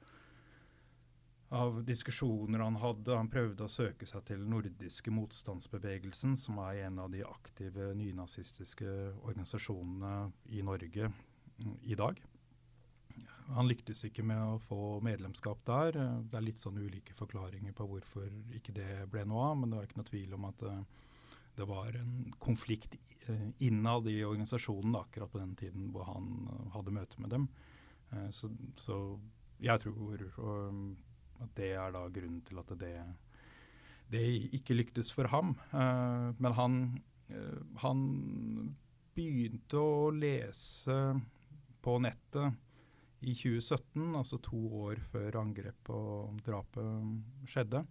av 1.50 1.84
diskusjoner 1.86 2.60
han 2.60 2.76
hadde. 2.76 3.16
Han 3.18 3.30
prøvde 3.32 3.66
å 3.66 3.72
søke 3.72 4.06
seg 4.10 4.26
til 4.28 4.44
nordiske 4.46 5.12
motstandsbevegelsen, 5.14 6.36
som 6.38 6.60
er 6.68 6.86
en 6.86 7.00
av 7.02 7.10
de 7.14 7.24
aktive 7.26 7.92
nynazistiske 7.98 8.90
organisasjonene 9.24 10.30
i 10.54 10.62
Norge 10.66 11.10
mm, 11.10 11.80
i 11.90 11.98
dag. 11.98 12.22
Han 13.56 13.68
lyktes 13.68 14.04
ikke 14.06 14.24
med 14.30 14.38
å 14.38 14.62
få 14.62 15.00
medlemskap 15.02 15.64
der. 15.66 15.98
Det 16.30 16.38
er 16.38 16.46
litt 16.46 16.62
sånn 16.62 16.78
ulike 16.78 17.16
forklaringer 17.18 17.74
på 17.74 17.88
hvorfor 17.90 18.30
ikke 18.56 18.76
det 18.78 19.08
ble 19.10 19.26
noe 19.26 19.50
av, 19.50 19.58
men 19.58 19.72
det 19.72 19.80
var 19.80 19.90
ikke 19.90 20.02
noe 20.04 20.12
tvil 20.12 20.38
om 20.38 20.46
at 20.52 20.66
det, 20.66 20.76
eh, 21.58 21.66
var 21.70 21.98
en 21.98 22.30
konflikt 22.40 22.94
eh, 23.26 23.50
innad 23.66 24.08
i 24.08 24.22
organisasjonen 24.24 24.96
akkurat 25.02 25.34
på 25.34 25.42
den 25.42 25.58
tiden 25.58 25.90
hvor 25.96 26.06
han 26.12 26.30
eh, 26.46 26.70
hadde 26.78 26.94
møte 26.94 27.26
med 27.26 27.34
dem. 27.34 27.50
Så, 28.34 28.48
så 28.74 28.96
jeg 29.62 29.84
tror 29.84 30.24
at 31.44 31.56
det 31.58 31.74
er 31.78 31.94
da 31.96 32.06
grunnen 32.14 32.42
til 32.48 32.60
at 32.62 32.72
det, 32.80 32.94
det 34.12 34.24
ikke 34.58 34.78
lyktes 34.78 35.12
for 35.16 35.30
ham. 35.32 35.56
Uh, 35.74 36.36
men 36.42 36.56
han, 36.58 36.80
uh, 37.32 37.60
han 37.84 38.02
begynte 39.16 39.82
å 39.82 40.10
lese 40.16 40.98
på 41.84 41.98
nettet 42.04 42.56
i 43.20 43.34
2017, 43.36 44.16
altså 44.16 44.40
to 44.44 44.60
år 44.86 45.02
før 45.12 45.42
angrepet 45.42 45.92
og 45.96 46.40
drapet 46.46 47.50
skjedde. 47.52 47.84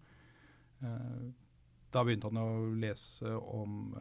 Uh, 0.82 1.28
da 1.88 2.04
begynte 2.04 2.28
han 2.28 2.40
å 2.42 2.68
lese 2.76 3.30
om 3.32 3.94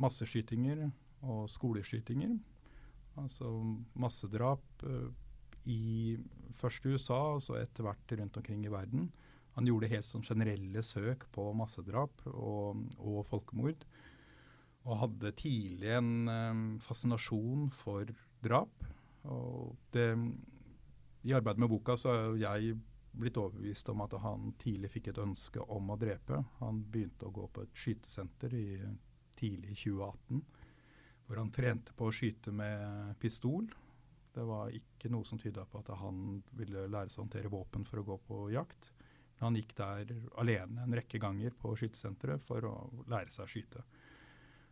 masseskytinger 0.00 0.86
og 1.28 1.50
skoleskytinger. 1.52 2.38
Altså 3.20 3.50
massedrap 4.00 4.84
i 5.68 6.16
først 6.58 6.86
USA 6.88 7.18
og 7.36 7.42
så 7.44 7.58
etter 7.60 7.86
hvert 7.86 8.14
rundt 8.18 8.38
omkring 8.40 8.64
i 8.66 8.72
verden. 8.72 9.08
Han 9.58 9.66
gjorde 9.68 9.90
helt 9.90 10.06
sånn 10.06 10.26
generelle 10.26 10.82
søk 10.86 11.26
på 11.34 11.48
massedrap 11.58 12.22
og, 12.30 12.84
og 12.98 13.24
folkemord. 13.28 13.82
Og 14.88 15.00
hadde 15.02 15.34
tidlig 15.36 15.90
en 15.98 16.78
fascinasjon 16.80 17.66
for 17.74 18.08
drap. 18.44 18.86
Og 19.28 19.74
det, 19.92 20.12
I 21.26 21.34
arbeidet 21.36 21.60
med 21.64 21.72
boka 21.72 21.98
så 21.98 22.14
er 22.14 22.38
jeg 22.44 22.78
blitt 23.18 23.40
overbevist 23.40 23.88
om 23.90 24.04
at 24.04 24.14
han 24.22 24.52
tidlig 24.62 24.92
fikk 24.94 25.10
et 25.10 25.20
ønske 25.22 25.64
om 25.74 25.90
å 25.90 25.98
drepe. 26.00 26.38
Han 26.60 26.84
begynte 26.92 27.26
å 27.26 27.34
gå 27.34 27.48
på 27.50 27.66
et 27.66 27.82
skytesenter 27.82 28.54
i 28.54 28.68
tidlig 29.38 29.74
2018, 29.82 30.42
hvor 31.26 31.42
han 31.42 31.52
trente 31.54 31.94
på 31.98 32.08
å 32.08 32.14
skyte 32.14 32.54
med 32.54 33.18
pistol. 33.22 33.66
Det 34.38 34.46
var 34.46 34.70
ikke 34.70 35.10
noe 35.10 35.26
som 35.26 35.40
tyda 35.40 35.64
på 35.66 35.80
at 35.82 35.90
han 35.98 36.38
ville 36.54 36.86
lære 36.86 37.10
seg 37.10 37.18
å 37.18 37.24
håndtere 37.24 37.50
våpen 37.50 37.86
for 37.88 37.98
å 37.98 38.06
gå 38.06 38.18
på 38.28 38.42
jakt. 38.54 38.92
Men 39.34 39.48
han 39.48 39.58
gikk 39.58 39.74
der 39.78 40.12
alene 40.38 40.84
en 40.84 40.94
rekke 40.94 41.18
ganger 41.22 41.56
på 41.58 41.74
skytesenteret 41.78 42.44
for 42.46 42.66
å 42.68 42.74
lære 43.10 43.34
seg 43.34 43.44
å 43.44 43.50
skyte. 43.50 43.82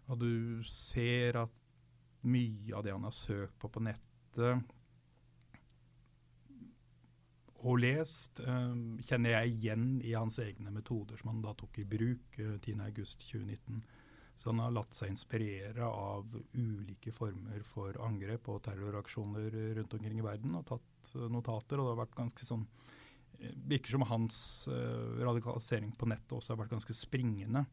Og 0.07 0.23
du 0.23 0.63
ser 0.71 1.41
at 1.43 1.63
mye 2.27 2.75
av 2.79 2.87
det 2.87 2.95
han 2.95 3.07
har 3.07 3.15
søkt 3.15 3.59
på 3.59 3.71
på 3.71 3.83
nettet 3.83 4.63
og 7.67 7.81
lest, 7.83 8.41
uh, 8.45 8.75
kjenner 9.09 9.39
jeg 9.39 9.55
igjen 9.57 9.87
i 10.05 10.13
hans 10.15 10.39
egne 10.43 10.71
metoder 10.71 11.19
som 11.19 11.33
han 11.33 11.43
da 11.43 11.55
tok 11.59 11.81
i 11.83 11.87
bruk 11.89 12.37
uh, 12.39 12.53
eh, 12.53 12.59
10.8.2019. 12.63 13.81
Så 14.37 14.51
han 14.51 14.61
har 14.61 14.75
latt 14.77 14.93
seg 14.93 15.13
inspirere 15.13 15.87
av 15.89 16.29
ulike 16.53 17.13
former 17.15 17.63
for 17.65 17.97
angrep 18.05 18.51
og 18.53 18.61
terroraksjoner 18.67 19.57
rundt 19.79 19.97
omkring 19.97 20.21
i 20.21 20.27
verden 20.27 20.59
og 20.59 20.67
tatt 20.69 21.15
uh, 21.17 21.27
notater. 21.33 21.81
Og 21.81 21.89
det 21.89 21.95
har 21.95 22.05
vært 22.05 22.21
ganske 22.25 22.53
sånn 22.53 22.69
Virker 23.37 23.93
som 23.93 24.05
hans 24.09 24.37
radikalisering 25.21 25.91
på 26.01 26.07
nettet 26.09 26.31
også 26.33 26.55
har 26.55 26.63
vært 26.63 26.71
ganske 26.73 26.95
springende. 26.97 27.67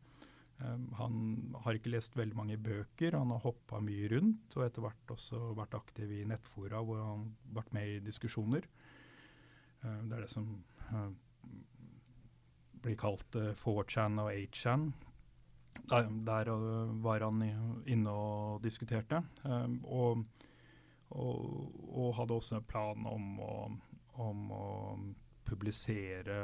Han 1.00 1.54
har 1.64 1.78
ikke 1.78 1.94
lest 1.94 2.16
veldig 2.18 2.38
mange 2.38 2.58
bøker, 2.62 3.16
han 3.18 3.32
har 3.34 3.42
hoppa 3.44 3.80
mye 3.84 4.10
rundt 4.12 4.58
og 4.58 4.66
etter 4.66 4.86
hvert 4.86 5.14
også 5.16 5.40
vært 5.58 5.76
aktiv 5.78 6.12
i 6.14 6.26
nettfora 6.30 6.82
hvor 6.86 7.02
han 7.02 7.24
har 7.26 7.56
vært 7.62 7.74
med 7.76 7.90
i 7.90 8.02
diskusjoner. 8.06 8.68
Eh, 9.84 10.00
det 10.08 10.18
er 10.18 10.26
det 10.26 10.32
som 10.32 10.48
eh, 10.90 11.10
blir 12.84 13.00
kalt 13.00 13.40
4chan 13.60 14.22
og 14.24 14.32
8chan. 14.32 14.88
Der, 15.90 16.08
der, 16.26 16.52
var 17.04 17.26
han 17.26 17.42
inne 17.86 18.12
og 18.12 18.64
diskuterte. 18.64 19.20
Og, 19.84 20.24
og, 21.10 21.42
og 21.90 22.16
hadde 22.18 22.38
også 22.38 22.60
en 22.60 22.70
plan 22.70 23.10
om 23.10 23.28
å, 23.44 23.58
om 24.24 24.48
å 24.56 24.70
publisere 25.46 26.40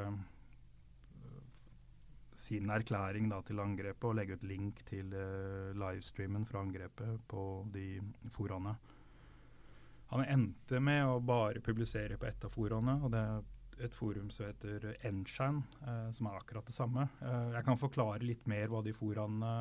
sin 2.40 2.70
erklæring 2.72 3.28
da, 3.30 3.42
til 3.44 3.60
angrepet 3.60 4.08
og 4.08 4.16
legge 4.18 4.38
ut 4.40 4.46
link 4.48 4.80
til 4.88 5.12
uh, 5.12 5.76
livestreamen 5.76 6.46
fra 6.48 6.64
angrepet 6.64 7.26
på 7.28 7.46
de 7.74 8.00
foraene. 8.34 8.76
Han 10.10 10.26
endte 10.26 10.80
med 10.82 11.06
å 11.06 11.20
bare 11.22 11.62
publisere 11.62 12.18
på 12.18 12.26
ett 12.30 12.46
av 12.48 12.54
foraene, 12.54 12.96
og 13.04 13.12
det 13.14 13.26
et 13.84 13.96
forum 13.96 14.30
som 14.34 14.48
heter 14.48 14.92
Enshan, 15.08 15.64
eh, 15.86 16.12
som 16.16 16.30
er 16.30 16.40
akkurat 16.40 16.66
det 16.68 16.76
samme. 16.76 17.08
Eh, 17.22 17.52
jeg 17.56 17.66
kan 17.68 17.80
forklare 17.80 18.26
litt 18.26 18.48
mer 18.50 18.72
hva 18.72 18.84
de 18.86 18.94
foraene 18.96 19.54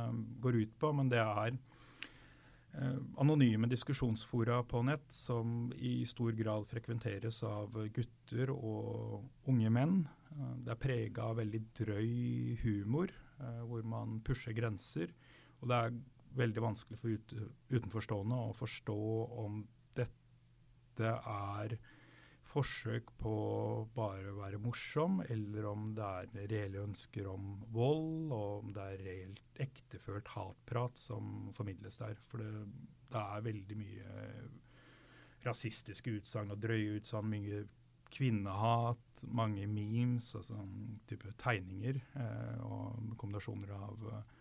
går 0.42 0.62
ut 0.62 0.78
på, 0.80 0.92
men 0.96 1.10
det 1.12 1.20
er 1.22 1.56
eh, 1.56 2.98
anonyme 3.20 3.70
diskusjonsfora 3.70 4.62
på 4.68 4.82
nett 4.86 5.06
som 5.12 5.72
i 5.76 6.02
stor 6.08 6.36
grad 6.38 6.68
frekventeres 6.70 7.42
av 7.46 7.76
gutter 7.94 8.52
og 8.54 9.48
unge 9.50 9.72
menn. 9.72 9.98
Eh, 10.32 10.54
det 10.66 10.74
er 10.74 10.82
prega 10.82 11.30
av 11.30 11.40
veldig 11.40 11.64
drøy 11.80 12.58
humor, 12.64 13.12
eh, 13.40 13.60
hvor 13.64 13.82
man 13.86 14.20
pusher 14.26 14.56
grenser. 14.56 15.12
Og 15.60 15.70
det 15.70 15.78
er 15.78 16.00
veldig 16.38 16.62
vanskelig 16.62 16.98
for 17.00 17.14
ut, 17.14 17.34
utenforstående 17.72 18.36
å 18.48 18.56
forstå 18.56 18.98
om 19.44 19.62
dette 19.96 21.14
er 21.14 21.78
forsøk 22.48 23.10
på 23.20 23.32
bare 23.94 24.30
å 24.32 24.38
være 24.38 24.60
morsom, 24.62 25.20
eller 25.28 25.66
om 25.68 25.90
det 25.96 26.06
er 26.06 26.46
reelle 26.52 26.84
ønsker 26.86 27.28
om 27.28 27.58
vold, 27.74 28.32
og 28.32 28.62
om 28.62 28.72
det 28.76 28.86
er 28.94 29.02
reelt 29.04 29.60
ektefølt 29.64 30.30
hatprat 30.34 30.96
som 30.98 31.50
formidles 31.56 32.00
der. 32.00 32.16
For 32.30 32.42
det, 32.42 32.64
det 33.12 33.24
er 33.24 33.44
veldig 33.48 33.78
mye 33.82 34.14
rasistiske 35.44 36.16
utsagn 36.18 36.54
og 36.54 36.62
drøye 36.62 36.96
utsagn. 36.98 37.34
Mye 37.34 37.66
kvinnehat, 38.14 39.22
mange 39.28 39.66
memes, 39.68 40.30
altså 40.38 40.56
type 41.08 41.32
tegninger, 41.42 42.00
eh, 42.16 42.60
og 42.64 43.14
kombinasjoner 43.20 43.74
av 43.76 44.08
eh, 44.12 44.34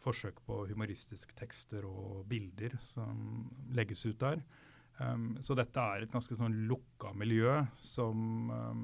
forsøk 0.00 0.40
på 0.46 0.62
humoristiske 0.70 1.36
tekster 1.36 1.84
og 1.84 2.24
bilder 2.30 2.78
som 2.84 3.50
legges 3.76 4.06
ut 4.08 4.20
der. 4.22 4.40
Um, 5.00 5.38
så 5.40 5.56
dette 5.56 5.80
er 5.80 6.04
et 6.04 6.12
ganske 6.12 6.36
sånn 6.36 6.66
lukka 6.68 7.14
miljø 7.16 7.54
som 7.80 8.50
um, 8.52 8.82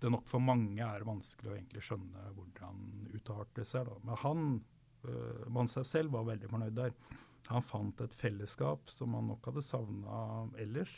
det 0.00 0.12
nok 0.14 0.28
for 0.30 0.40
mange 0.40 0.84
er 0.84 1.04
vanskelig 1.04 1.50
å 1.50 1.56
egentlig 1.56 1.82
skjønne 1.84 2.30
hvordan 2.36 3.08
utarter 3.12 3.66
seg. 3.68 3.90
Da. 3.90 3.98
Men 4.06 4.20
han, 4.22 4.46
uh, 5.04 5.44
man 5.52 5.68
seg 5.70 5.84
selv, 5.88 6.14
var 6.16 6.28
veldig 6.30 6.50
fornøyd 6.52 6.78
der. 6.78 6.94
Han 7.50 7.64
fant 7.64 8.00
et 8.04 8.16
fellesskap 8.16 8.92
som 8.92 9.16
han 9.16 9.28
nok 9.32 9.50
hadde 9.50 9.64
savna 9.64 10.22
ellers. 10.60 10.94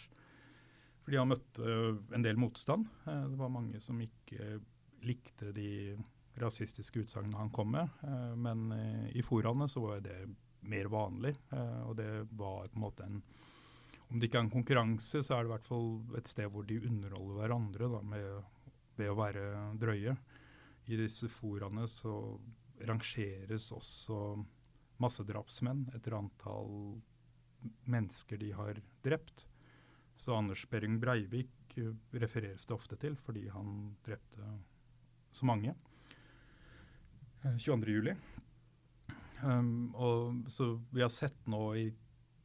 Fordi 1.03 1.19
han 1.19 1.31
møtte 1.33 1.75
en 2.15 2.27
del 2.27 2.39
motstand. 2.39 2.87
Uh, 3.09 3.27
det 3.33 3.41
var 3.41 3.55
mange 3.57 3.83
som 3.83 3.99
ikke 4.05 4.61
likte 5.07 5.51
de 5.57 5.97
rasistiske 6.39 7.03
utsagnene 7.03 7.41
han 7.41 7.51
kom 7.55 7.73
med. 7.75 7.91
Uh, 8.05 8.37
men 8.39 8.69
i 9.11 9.25
foraene 9.27 9.67
så 9.73 9.83
var 9.89 10.05
det 10.07 10.21
mer 10.61 10.91
vanlig, 10.93 11.31
og 11.89 11.95
det 11.97 12.11
var 12.37 12.67
på 12.69 12.77
en 12.77 12.83
måte 12.83 13.07
en 13.07 13.23
om 14.11 14.19
det 14.19 14.29
ikke 14.29 14.41
er 14.41 14.47
en 14.47 14.53
konkurranse, 14.53 15.23
så 15.23 15.37
er 15.37 15.45
det 15.45 15.51
i 15.51 15.55
hvert 15.55 15.69
fall 15.69 15.91
et 16.19 16.31
sted 16.31 16.51
hvor 16.51 16.67
de 16.67 16.81
underholder 16.83 17.37
hverandre 17.39 17.91
da, 17.93 18.01
med, 18.03 18.73
ved 18.99 19.13
å 19.13 19.19
være 19.19 19.45
drøye. 19.81 20.17
I 20.91 20.99
disse 20.99 21.31
foraene 21.31 21.87
så 21.91 22.15
rangeres 22.89 23.69
også 23.77 24.19
massedrapsmenn 25.01 25.87
etter 25.95 26.17
antall 26.19 26.99
mennesker 27.91 28.41
de 28.41 28.51
har 28.57 28.81
drept. 29.05 29.47
Så 30.19 30.35
Anders 30.37 30.67
Behring 30.69 30.99
Breivik 31.01 31.79
refereres 32.11 32.67
det 32.67 32.75
ofte 32.75 32.99
til 33.01 33.15
fordi 33.21 33.47
han 33.53 33.95
drepte 34.05 34.51
så 35.33 35.47
mange. 35.47 35.77
22.07. 37.45 38.15
Um, 39.41 39.95
og 39.97 40.51
så 40.53 40.75
vi 40.93 41.01
har 41.01 41.13
sett 41.13 41.47
nå 41.49 41.63
i 41.81 41.87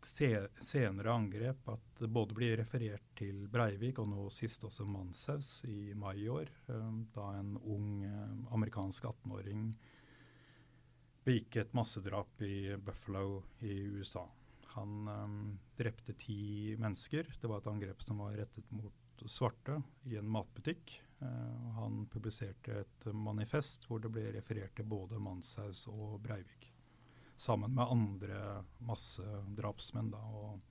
se, 0.06 0.30
senere 0.62 1.14
angrep 1.14 1.68
at 1.74 2.00
det 2.00 2.10
både 2.12 2.36
blir 2.38 2.58
referert 2.60 3.06
til 3.18 3.46
Breivik 3.52 4.00
og 4.02 4.10
nå 4.12 4.28
sist 4.34 4.64
også 4.68 4.86
Manshaus 4.90 5.50
i 5.70 5.94
mai 5.98 6.16
i 6.24 6.30
år, 6.32 6.52
eh, 6.70 6.90
da 7.16 7.28
en 7.40 7.56
ung 7.58 8.04
eh, 8.06 8.54
amerikansk 8.56 9.08
18-åring 9.12 9.70
begikk 11.26 11.58
et 11.58 11.74
massedrap 11.74 12.42
i 12.46 12.76
Buffalo 12.78 13.42
i 13.66 13.80
USA. 13.98 14.28
Han 14.76 15.08
um, 15.08 15.40
drepte 15.80 16.14
ti 16.20 16.76
mennesker. 16.78 17.32
Det 17.42 17.50
var 17.50 17.64
et 17.64 17.72
angrep 17.72 18.04
som 18.06 18.22
var 18.22 18.36
rettet 18.38 18.70
mot 18.76 19.26
svarte 19.26 19.80
i 20.06 20.20
en 20.20 20.30
matbutikk. 20.30 21.00
Uh, 21.24 21.72
han 21.80 22.04
publiserte 22.14 22.84
et 22.84 23.10
manifest 23.10 23.90
hvor 23.90 24.04
det 24.04 24.14
ble 24.14 24.28
referert 24.38 24.78
til 24.78 24.86
både 24.92 25.18
Manshaus 25.24 25.88
og 25.90 26.20
Breivik 26.22 26.75
sammen 27.38 27.74
med 27.76 27.92
andre 27.92 28.64
massedrapsmenn 28.88 30.12
da, 30.14 30.22
og 30.22 30.62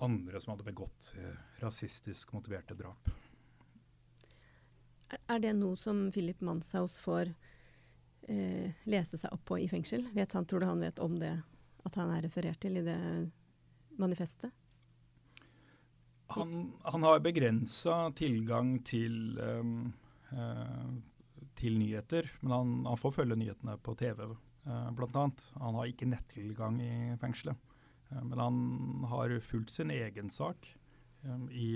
andre 0.00 0.40
som 0.40 0.54
hadde 0.54 0.64
begått 0.64 1.12
eh, 1.18 1.36
rasistisk 1.60 2.32
motiverte 2.32 2.74
drap. 2.74 3.10
Er 5.26 5.42
det 5.42 5.52
noe 5.58 5.76
som 5.76 6.06
Philip 6.14 6.40
Manshaus 6.40 6.96
får 7.02 7.32
eh, 8.30 8.70
lese 8.86 9.18
seg 9.18 9.34
opp 9.34 9.44
på 9.50 9.58
i 9.58 9.68
fengsel? 9.68 10.06
Vet 10.14 10.32
han, 10.32 10.46
tror 10.46 10.62
du 10.62 10.70
han 10.70 10.86
vet 10.86 11.02
om 11.02 11.18
det, 11.18 11.34
at 11.84 11.98
han 11.98 12.14
er 12.14 12.24
referert 12.28 12.60
til 12.62 12.78
i 12.80 12.86
det 12.86 13.00
manifestet? 13.98 14.54
Han, 16.30 16.72
han 16.86 17.02
har 17.02 17.20
begrensa 17.20 18.12
tilgang 18.14 18.76
til, 18.86 19.34
um, 19.42 19.88
uh, 20.30 20.92
til 21.58 21.74
nyheter, 21.74 22.28
men 22.40 22.52
han, 22.54 22.76
han, 22.86 23.00
får 23.00 23.16
følge 23.16 23.38
nyhetene 23.40 23.74
på 23.82 23.96
TV 23.98 24.22
Eh, 24.64 24.90
blant 24.92 25.16
annet. 25.16 25.44
Han 25.54 25.74
har 25.74 25.88
ikke 25.88 26.08
nettilgang 26.08 26.80
i 26.84 27.16
fengselet. 27.20 27.56
Eh, 28.10 28.22
men 28.22 28.38
han 28.38 29.04
har 29.08 29.38
fulgt 29.44 29.72
sin 29.72 29.90
egen 29.90 30.30
sak 30.30 30.68
eh, 31.24 31.44
i, 31.56 31.68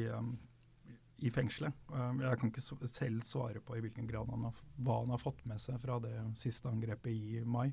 i 1.25 1.33
fengselet. 1.33 1.73
Jeg 2.21 2.41
kan 2.41 2.53
ikke 2.53 2.89
selv 2.91 3.25
svare 3.25 3.63
på 3.65 3.79
i 3.79 3.85
hvilken 3.85 4.09
grad 4.11 4.33
han 4.33 4.49
har, 4.51 4.65
hva 4.77 5.01
han 5.03 5.15
har 5.15 5.23
fått 5.23 5.45
med 5.49 5.63
seg 5.63 5.81
fra 5.83 6.01
det 6.05 6.15
siste 6.41 6.69
angrepet 6.69 7.13
i 7.13 7.45
mai. 7.45 7.71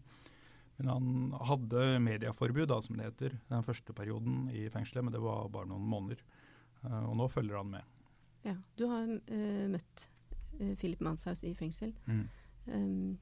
Men 0.77 0.87
han 0.89 1.33
hadde 1.51 1.99
medieforbud, 2.01 2.69
da, 2.71 2.79
som 2.81 2.95
det 2.97 3.09
heter, 3.11 3.35
den 3.51 3.65
første 3.65 3.93
perioden 3.93 4.47
i 4.55 4.69
fengselet, 4.71 5.05
men 5.05 5.13
det 5.13 5.21
var 5.21 5.51
bare 5.53 5.69
noen 5.69 5.83
måneder. 5.85 6.23
Og 7.03 7.11
nå 7.19 7.27
følger 7.29 7.59
han 7.59 7.69
med. 7.75 7.99
Ja, 8.47 8.55
Du 8.79 8.87
har 8.89 9.05
uh, 9.05 9.65
møtt 9.69 10.07
uh, 10.55 10.71
Philip 10.79 11.03
Manshaus 11.05 11.43
i 11.45 11.51
fengsel. 11.53 11.91
Mm. 12.07 12.23
Um, 12.65 13.19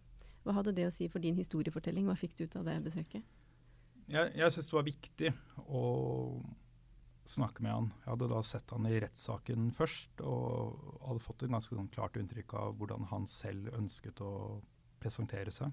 hva 0.50 0.58
hadde 0.58 0.74
det 0.74 0.88
å 0.90 0.94
si 0.94 1.06
for 1.12 1.22
din 1.22 1.38
historiefortelling? 1.38 2.08
Hva 2.10 2.18
fikk 2.18 2.34
du 2.40 2.48
ut 2.48 2.58
av 2.58 2.66
det 2.66 2.80
besøket? 2.88 3.26
Jeg, 4.10 4.32
jeg 4.34 4.56
syns 4.56 4.72
det 4.72 4.74
var 4.74 4.88
viktig 4.88 5.32
å 5.70 5.84
snakke 7.30 7.62
med 7.62 7.76
han. 7.76 7.92
Jeg 8.02 8.10
hadde 8.10 8.30
da 8.32 8.40
sett 8.48 8.74
han 8.74 8.88
i 8.90 8.98
rettssaken 9.04 9.70
først, 9.78 10.24
og 10.26 10.80
hadde 11.06 11.22
fått 11.22 11.46
et 11.46 11.54
ganske 11.54 11.78
sånn 11.78 11.92
klart 11.94 12.18
inntrykk 12.18 12.56
av 12.58 12.80
hvordan 12.80 13.06
han 13.12 13.30
selv 13.30 13.70
ønsket 13.78 14.24
å 14.26 14.32
presentere 15.00 15.54
seg. 15.54 15.70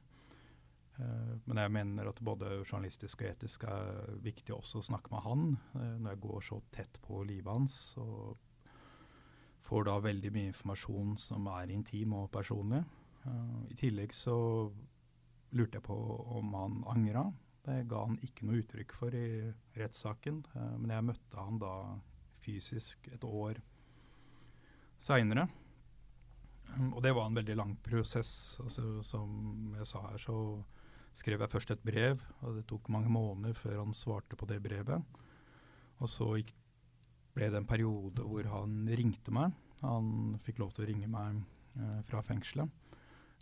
Uh, 0.96 1.36
men 1.48 1.60
jeg 1.60 1.72
mener 1.72 2.08
at 2.08 2.20
både 2.24 2.58
journalistisk 2.62 3.24
og 3.24 3.30
etisk 3.30 3.64
er 3.68 4.14
viktig 4.24 4.54
også 4.56 4.80
å 4.80 4.86
snakke 4.86 5.12
med 5.12 5.24
han 5.24 5.48
uh, 5.74 5.96
når 6.00 6.14
jeg 6.14 6.22
går 6.22 6.44
så 6.44 6.60
tett 6.72 7.00
på 7.04 7.24
livet 7.28 7.52
hans. 7.52 7.78
og 8.00 8.36
får 9.66 9.88
da 9.88 9.96
veldig 9.98 10.30
mye 10.34 10.52
informasjon 10.52 11.16
som 11.18 11.48
er 11.50 11.72
intim 11.74 12.14
og 12.14 12.30
personlig. 12.34 12.84
Uh, 13.26 13.66
I 13.72 13.76
tillegg 13.78 14.14
så 14.14 14.36
lurte 15.56 15.78
jeg 15.78 15.86
på 15.86 15.96
om 16.38 16.54
han 16.56 16.80
angra. 16.92 17.26
Det 17.66 17.82
ga 17.90 18.04
han 18.06 18.18
ikke 18.22 18.46
noe 18.46 18.62
uttrykk 18.62 18.94
for 18.94 19.14
i 19.16 19.50
rettssaken, 19.76 20.42
uh, 20.54 20.74
men 20.78 20.94
jeg 20.94 21.08
møtte 21.10 21.42
han 21.42 21.60
da 21.62 21.74
fysisk 22.44 23.08
et 23.10 23.26
år 23.26 23.60
seinere. 25.02 25.48
Um, 26.76 26.92
og 26.94 27.02
det 27.02 27.14
var 27.16 27.28
en 27.28 27.38
veldig 27.38 27.56
lang 27.58 27.76
prosess. 27.82 28.58
Altså, 28.62 29.00
som 29.06 29.74
jeg 29.78 29.88
sa 29.90 30.02
her, 30.08 30.20
så 30.22 30.38
skrev 31.16 31.42
jeg 31.42 31.52
først 31.52 31.72
et 31.72 31.84
brev, 31.86 32.22
og 32.44 32.58
det 32.58 32.66
tok 32.68 32.90
mange 32.92 33.10
måneder 33.10 33.56
før 33.56 33.80
han 33.84 33.96
svarte 33.96 34.38
på 34.38 34.48
det 34.50 34.60
brevet. 34.64 35.02
Og 35.96 36.10
så 36.12 36.34
gikk 36.36 36.52
ble 37.36 37.50
det 37.52 37.60
en 37.60 37.68
periode 37.68 38.24
hvor 38.24 38.48
han 38.48 38.84
ringte 38.88 39.32
meg. 39.34 39.52
Han 39.82 40.36
fikk 40.44 40.62
lov 40.62 40.72
til 40.72 40.86
å 40.86 40.88
ringe 40.88 41.08
meg 41.10 41.42
eh, 41.76 41.98
fra 42.08 42.22
fengselet. 42.24 42.72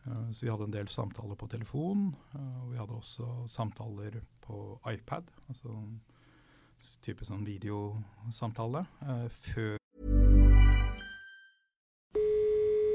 Uh, 0.07 0.33
så 0.33 0.45
vi 0.45 0.51
hadde 0.53 0.67
en 0.69 0.75
del 0.75 0.89
samtaler 0.93 1.37
på 1.41 1.47
telefon. 1.49 2.11
Uh, 2.35 2.65
og 2.65 2.73
vi 2.73 2.79
hadde 2.79 2.99
også 2.99 3.29
samtaler 3.49 4.21
på 4.45 4.79
iPad, 4.93 5.31
altså 5.49 5.79
type 7.05 7.25
sånn 7.25 7.47
videosamtale, 7.47 8.85
uh, 9.07 9.25
før 9.31 9.79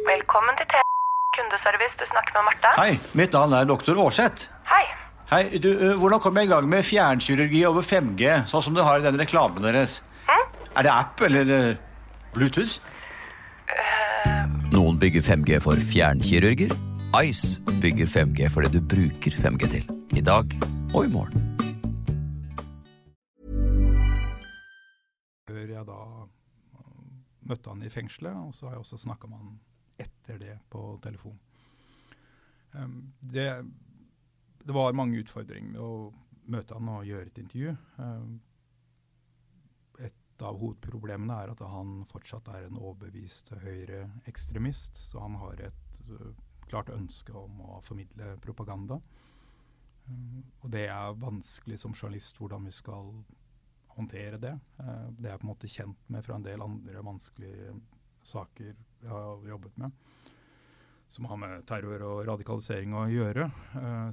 Velkommen 0.10 0.58
til 0.60 0.68
T 0.70 0.82
kundeservice, 1.38 1.98
du 1.98 2.06
snakker 2.10 2.36
med 2.38 2.46
Marte. 2.50 2.74
Hei, 2.78 3.00
mitt 3.18 3.34
navn 3.34 3.56
er 3.58 3.70
doktor 3.70 3.98
Aarseth. 4.04 4.50
Hei. 4.70 4.84
Hei, 5.32 5.42
du, 5.62 5.70
Hvordan 6.02 6.22
kom 6.22 6.38
jeg 6.38 6.50
i 6.50 6.52
gang 6.52 6.70
med 6.70 6.86
fjernkirurgi 6.86 7.64
over 7.70 7.86
5G, 7.86 8.44
sånn 8.50 8.66
som 8.66 8.78
du 8.78 8.84
har 8.86 9.00
i 9.00 9.06
den 9.06 9.18
reklamen 9.22 9.66
deres? 9.66 10.00
Hm? 10.28 10.46
Er 10.76 10.86
det 10.86 10.94
app 10.94 11.26
eller 11.26 11.56
Bluetooth? 12.36 12.78
Noen 14.74 15.02
bygger 15.02 15.26
5G 15.26 15.62
for 15.64 15.90
fjernkirurger. 15.94 16.78
Ice 17.18 17.58
bygger 17.82 18.06
5G 18.06 18.48
for 18.54 18.62
det 18.62 18.70
du 18.70 18.84
bruker 18.86 19.34
5G 19.34 19.68
til. 19.74 19.86
I 20.14 20.22
dag 20.22 20.52
og 20.94 21.08
i 21.08 21.10
morgen. 21.10 21.42
Før 25.50 25.72
jeg 25.72 25.86
da 25.88 26.02
øh, 26.78 27.08
møtte 27.50 27.72
han 27.74 27.82
i 27.82 27.90
fengselet, 27.90 28.36
og 28.38 28.54
så 28.54 28.68
har 28.68 28.76
jeg 28.76 28.84
også 28.84 29.00
snakka 29.02 29.28
med 29.28 29.42
han 29.42 29.56
etter 30.06 30.38
det 30.38 30.58
på 30.70 31.00
telefon. 31.02 31.40
Um, 32.78 33.14
det, 33.20 33.48
det, 34.62 34.76
var 34.76 34.94
mange 34.94 35.18
utfordringer 35.24 35.72
med 35.72 35.82
å 35.82 36.12
møte 36.46 36.78
han 36.78 36.92
og 36.94 37.08
gjøre 37.10 37.32
et 37.32 37.42
intervju. 37.42 37.74
Um, 37.98 38.36
et 39.98 40.46
av 40.46 40.62
hovedproblemene 40.62 41.40
er 41.42 41.56
at 41.56 41.66
han 41.74 42.04
fortsatt 42.14 42.54
er 42.54 42.68
en 42.68 42.78
overbevist 42.78 43.50
høyreekstremist. 43.66 45.02
Så 45.10 45.26
han 45.26 45.40
har 45.42 45.66
et 45.72 46.00
uh, 46.14 46.38
klart 46.72 46.94
ønske 46.94 47.36
om 47.36 47.62
å 47.66 47.80
formidle 47.86 48.36
propaganda. 48.44 49.00
Uh, 50.10 50.40
og 50.64 50.72
det 50.74 50.88
er 50.90 51.20
vanskelig 51.22 51.80
som 51.82 51.96
journalist 51.96 52.40
hvordan 52.40 52.66
vi 52.70 52.76
skal 52.76 53.12
håndtere 53.98 54.40
det. 54.42 54.56
Uh, 54.80 55.10
det 55.18 55.30
er 55.30 55.36
jeg 55.36 55.44
på 55.44 55.48
en 55.48 55.54
måte 55.54 55.72
kjent 55.72 56.08
med 56.14 56.26
fra 56.26 56.38
en 56.38 56.48
del 56.48 56.66
andre 56.66 57.06
vanskelige 57.06 57.76
saker 58.26 58.72
jeg 58.74 59.12
har 59.12 59.46
jobbet 59.48 59.78
med. 59.82 59.94
Som 61.10 61.26
har 61.26 61.40
med 61.42 61.64
terror 61.66 62.04
og 62.06 62.20
radikalisering 62.28 62.92
å 62.94 63.08
gjøre. 63.10 63.48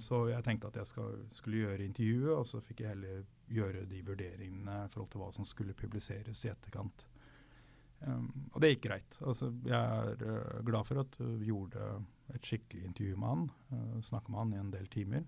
så 0.01 0.21
jeg 0.31 0.45
tenkte 0.47 0.71
at 0.71 0.79
jeg 0.81 0.89
skal, 0.89 1.19
skulle 1.29 1.59
gjøre 1.67 1.85
intervjuet, 1.85 2.31
og 2.33 2.47
så 2.49 2.63
fikk 2.65 2.81
jeg 2.81 2.95
heller 2.95 3.27
gjøre 3.53 3.83
de 3.91 4.01
vurderingene 4.07 4.79
i 4.87 4.89
forhold 4.95 5.11
til 5.13 5.21
hva 5.21 5.29
som 5.37 5.45
skulle 5.45 5.77
publiseres 5.77 6.47
i 6.47 6.55
etterkant. 6.55 7.05
Um, 8.05 8.29
og 8.53 8.61
det 8.61 8.75
gikk 8.75 8.87
greit. 8.91 9.19
Altså, 9.25 9.49
jeg 9.65 9.77
er 9.77 10.23
uh, 10.27 10.63
glad 10.67 10.89
for 10.89 11.01
at 11.01 11.17
du 11.17 11.45
gjorde 11.47 11.89
et 12.35 12.45
skikkelig 12.45 12.91
intervju 12.91 13.21
med 13.21 13.31
han. 13.33 13.45
Uh, 13.73 14.01
Snakka 14.05 14.33
med 14.33 14.43
han 14.43 14.55
i 14.55 14.61
en 14.61 14.73
del 14.75 14.89
timer. 14.93 15.25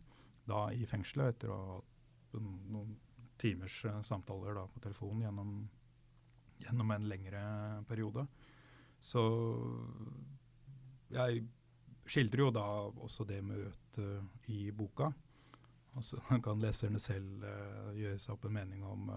Da 0.48 0.66
i 0.74 0.88
fengselet, 0.88 1.36
etter 1.36 1.52
å 1.52 1.58
ha 1.58 1.76
hatt 1.78 2.42
noen 2.68 2.96
timers 3.40 3.80
uh, 3.88 4.00
samtaler 4.04 4.58
da, 4.58 4.66
på 4.68 4.82
telefon 4.84 5.22
gjennom, 5.24 5.54
gjennom, 6.64 6.92
en 6.92 7.08
lengre 7.08 7.44
periode. 7.88 8.26
Så 9.00 9.22
jeg 11.14 11.46
skildrer 12.08 12.44
jo 12.44 12.52
da 12.52 12.66
også 12.90 13.24
det 13.28 13.40
møtet 13.46 14.50
i 14.52 14.68
boka. 14.76 15.08
Og 15.96 16.04
så 16.04 16.20
kan 16.44 16.60
leserne 16.60 17.00
selv 17.00 17.46
uh, 17.46 17.94
gjøre 17.96 18.20
seg 18.20 18.36
opp 18.36 18.44
en 18.48 18.58
mening 18.60 18.84
om 18.84 19.08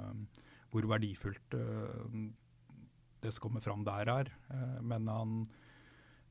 hvor 0.71 0.85
verdifullt 0.87 1.57
uh, 1.59 2.21
det 3.21 3.33
som 3.35 3.47
kommer 3.47 3.63
fram 3.63 3.83
der 3.87 4.09
er. 4.09 4.31
men 4.81 5.07
han, 5.07 5.35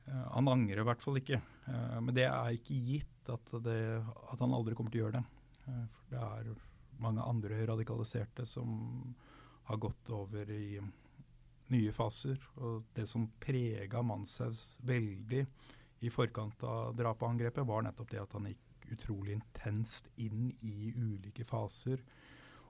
han, 0.07 0.48
angrer 0.48 0.83
i 0.83 0.87
hvert 0.88 1.03
fall 1.03 1.20
ikke. 1.20 1.40
men 2.00 2.14
det 2.16 2.26
er 2.26 2.57
ikke 2.57 2.79
gitt 2.87 3.31
at, 3.31 3.53
det, 3.64 3.79
at, 4.03 4.40
han 4.40 4.57
aldri 4.57 4.74
kommer 4.74 4.90
til 4.90 5.03
å 5.03 5.05
gjøre 5.07 5.20
det. 5.20 5.24
for 5.94 6.14
det 6.14 6.24
er 6.24 6.50
mange 7.00 7.24
andre 7.24 7.62
radikaliserte 7.70 8.46
som 8.46 9.14
har 9.70 9.79
gått 9.81 10.11
over 10.11 10.50
i 10.50 10.81
nye 11.70 11.92
faser. 11.94 12.40
Og 12.59 12.88
det 12.94 13.07
som 13.09 13.29
prega 13.42 14.03
Manshaus 14.03 14.79
veldig 14.87 15.44
i 16.00 16.11
forkant 16.11 16.64
av 16.64 16.96
drapangrepet, 16.96 17.66
var 17.66 17.85
nettopp 17.87 18.11
det 18.11 18.22
at 18.22 18.35
han 18.37 18.48
gikk 18.50 18.90
utrolig 18.90 19.37
intenst 19.37 20.09
inn 20.18 20.50
i 20.66 20.90
ulike 20.96 21.44
faser. 21.46 22.03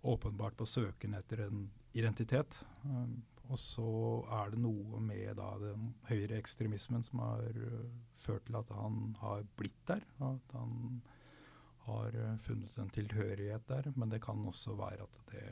Åpenbart 0.03 0.57
på 0.57 0.67
søken 0.69 1.15
etter 1.17 1.47
en 1.47 1.69
identitet. 1.97 2.63
Og 3.51 3.59
så 3.59 3.89
er 4.31 4.53
det 4.53 4.61
noe 4.63 5.01
med 5.03 5.35
da, 5.39 5.49
den 5.59 5.91
høyreekstremismen 6.07 7.03
som 7.03 7.23
har 7.25 7.57
uh, 7.59 7.89
ført 8.23 8.47
til 8.47 8.59
at 8.61 8.71
han 8.77 9.17
har 9.19 9.43
blitt 9.59 9.81
der. 9.91 10.05
At 10.23 10.55
han 10.55 11.01
har 11.89 12.15
uh, 12.15 12.37
funnet 12.45 12.77
en 12.79 12.93
tilhørighet 12.95 13.67
der. 13.71 13.91
Men 13.97 14.13
det 14.13 14.23
kan 14.23 14.47
også 14.47 14.77
være 14.79 15.09
at 15.09 15.33
det 15.33 15.49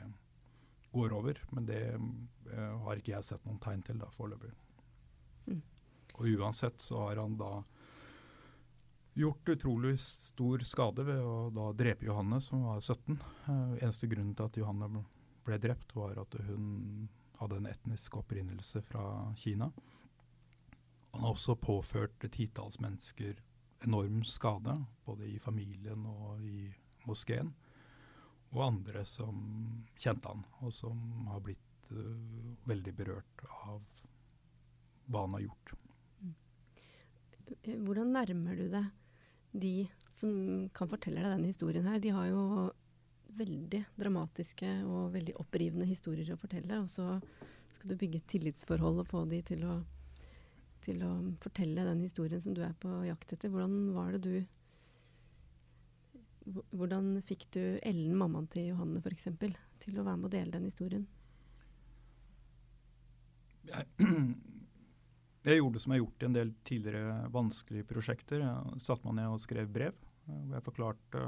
går 0.93 1.17
over. 1.17 1.43
Men 1.51 1.67
det 1.67 1.83
uh, 1.97 2.79
har 2.85 3.01
ikke 3.01 3.17
jeg 3.17 3.27
sett 3.33 3.43
noen 3.49 3.59
tegn 3.63 3.83
til 3.83 3.99
da 3.99 4.07
foreløpig. 4.15 4.53
Mm. 5.49 5.61
Og 6.15 6.31
uansett 6.39 6.79
så 6.83 7.03
har 7.09 7.19
han 7.19 7.35
da 7.39 7.51
gjort 9.19 9.51
utrolig 9.51 9.97
stor 9.99 10.63
skade 10.63 11.03
ved 11.03 11.19
å 11.19 11.49
da 11.51 11.71
drepe 11.75 12.07
Johanne, 12.07 12.39
som 12.39 12.63
var 12.69 12.79
17. 12.79 13.19
Uh, 13.43 13.75
eneste 13.81 14.07
grunnen 14.07 14.35
til 14.37 14.47
at 14.47 14.63
Johanne 14.63 15.03
ble 15.43 15.59
drept, 15.59 15.91
var 15.99 16.15
at 16.23 16.39
hun 16.47 17.09
hadde 17.39 17.59
en 17.59 17.69
etnisk 17.69 18.17
opprinnelse 18.19 18.81
fra 18.81 19.33
Kina. 19.37 19.71
Han 21.11 21.23
har 21.25 21.31
også 21.31 21.55
påført 21.55 22.25
titalls 22.31 22.79
mennesker 22.83 23.39
enorm 23.85 24.23
skade, 24.23 24.75
både 25.05 25.27
i 25.27 25.39
familien 25.39 26.05
og 26.05 26.41
i 26.43 26.67
moskeen. 27.07 27.53
Og 28.51 28.63
andre 28.65 29.05
som 29.05 29.39
kjente 30.01 30.29
han, 30.29 30.43
og 30.59 30.73
som 30.73 31.27
har 31.29 31.41
blitt 31.45 31.91
uh, 31.93 32.55
veldig 32.67 32.93
berørt 32.97 33.45
av 33.63 33.83
hva 35.09 35.25
han 35.25 35.37
har 35.37 35.45
gjort. 35.47 35.75
Hvordan 37.65 38.13
nærmer 38.13 38.57
du 38.57 38.67
deg 38.69 38.89
de 39.57 39.73
som 40.13 40.67
kan 40.75 40.89
fortelle 40.91 41.23
deg 41.23 41.33
denne 41.33 41.49
historien 41.49 41.87
her? 41.89 42.01
De 42.01 42.11
har 42.13 42.27
jo 42.29 42.43
veldig 43.37 43.83
dramatiske 43.99 44.69
og 44.87 45.13
veldig 45.13 45.35
opprivende 45.41 45.87
historier 45.89 46.33
å 46.33 46.39
fortelle. 46.39 46.81
Og 46.83 46.89
så 46.91 47.19
skal 47.75 47.91
du 47.91 47.97
bygge 47.99 48.21
et 48.21 48.29
tillitsforhold 48.31 49.03
og 49.03 49.09
få 49.09 49.23
de 49.29 49.41
til 49.45 49.65
å, 49.67 49.79
til 50.85 51.03
å 51.05 51.11
fortelle 51.43 51.85
den 51.87 52.03
historien 52.05 52.41
som 52.43 52.55
du 52.57 52.63
er 52.65 52.75
på 52.81 53.01
jakt 53.07 53.35
etter. 53.35 53.51
Hvordan 53.53 53.93
var 53.97 54.15
det 54.17 54.23
du 54.27 54.55
Hvordan 56.49 57.19
fikk 57.29 57.43
du 57.53 57.61
Ellen, 57.85 58.15
mammaen 58.17 58.47
til 58.49 58.71
Johanne 58.71 59.03
f.eks., 59.03 59.27
til 59.83 59.99
å 59.99 60.05
være 60.07 60.17
med 60.17 60.29
å 60.31 60.31
dele 60.33 60.55
den 60.55 60.65
historien? 60.65 61.03
Jeg 63.69 63.85
Jeg 65.47 65.61
gjorde 65.61 65.79
som 65.79 65.93
jeg 65.93 66.01
har 66.01 66.03
gjort 66.03 66.23
i 66.23 66.27
en 66.27 66.35
del 66.35 66.49
tidligere 66.67 67.13
vanskelige 67.31 67.87
prosjekter. 67.87 68.41
Jeg 68.43 68.81
satte 68.83 69.07
meg 69.07 69.21
ned 69.21 69.31
og 69.31 69.39
skrev 69.39 69.69
brev. 69.71 69.95
hvor 70.25 70.57
Jeg 70.57 70.65
forklarte 70.65 71.21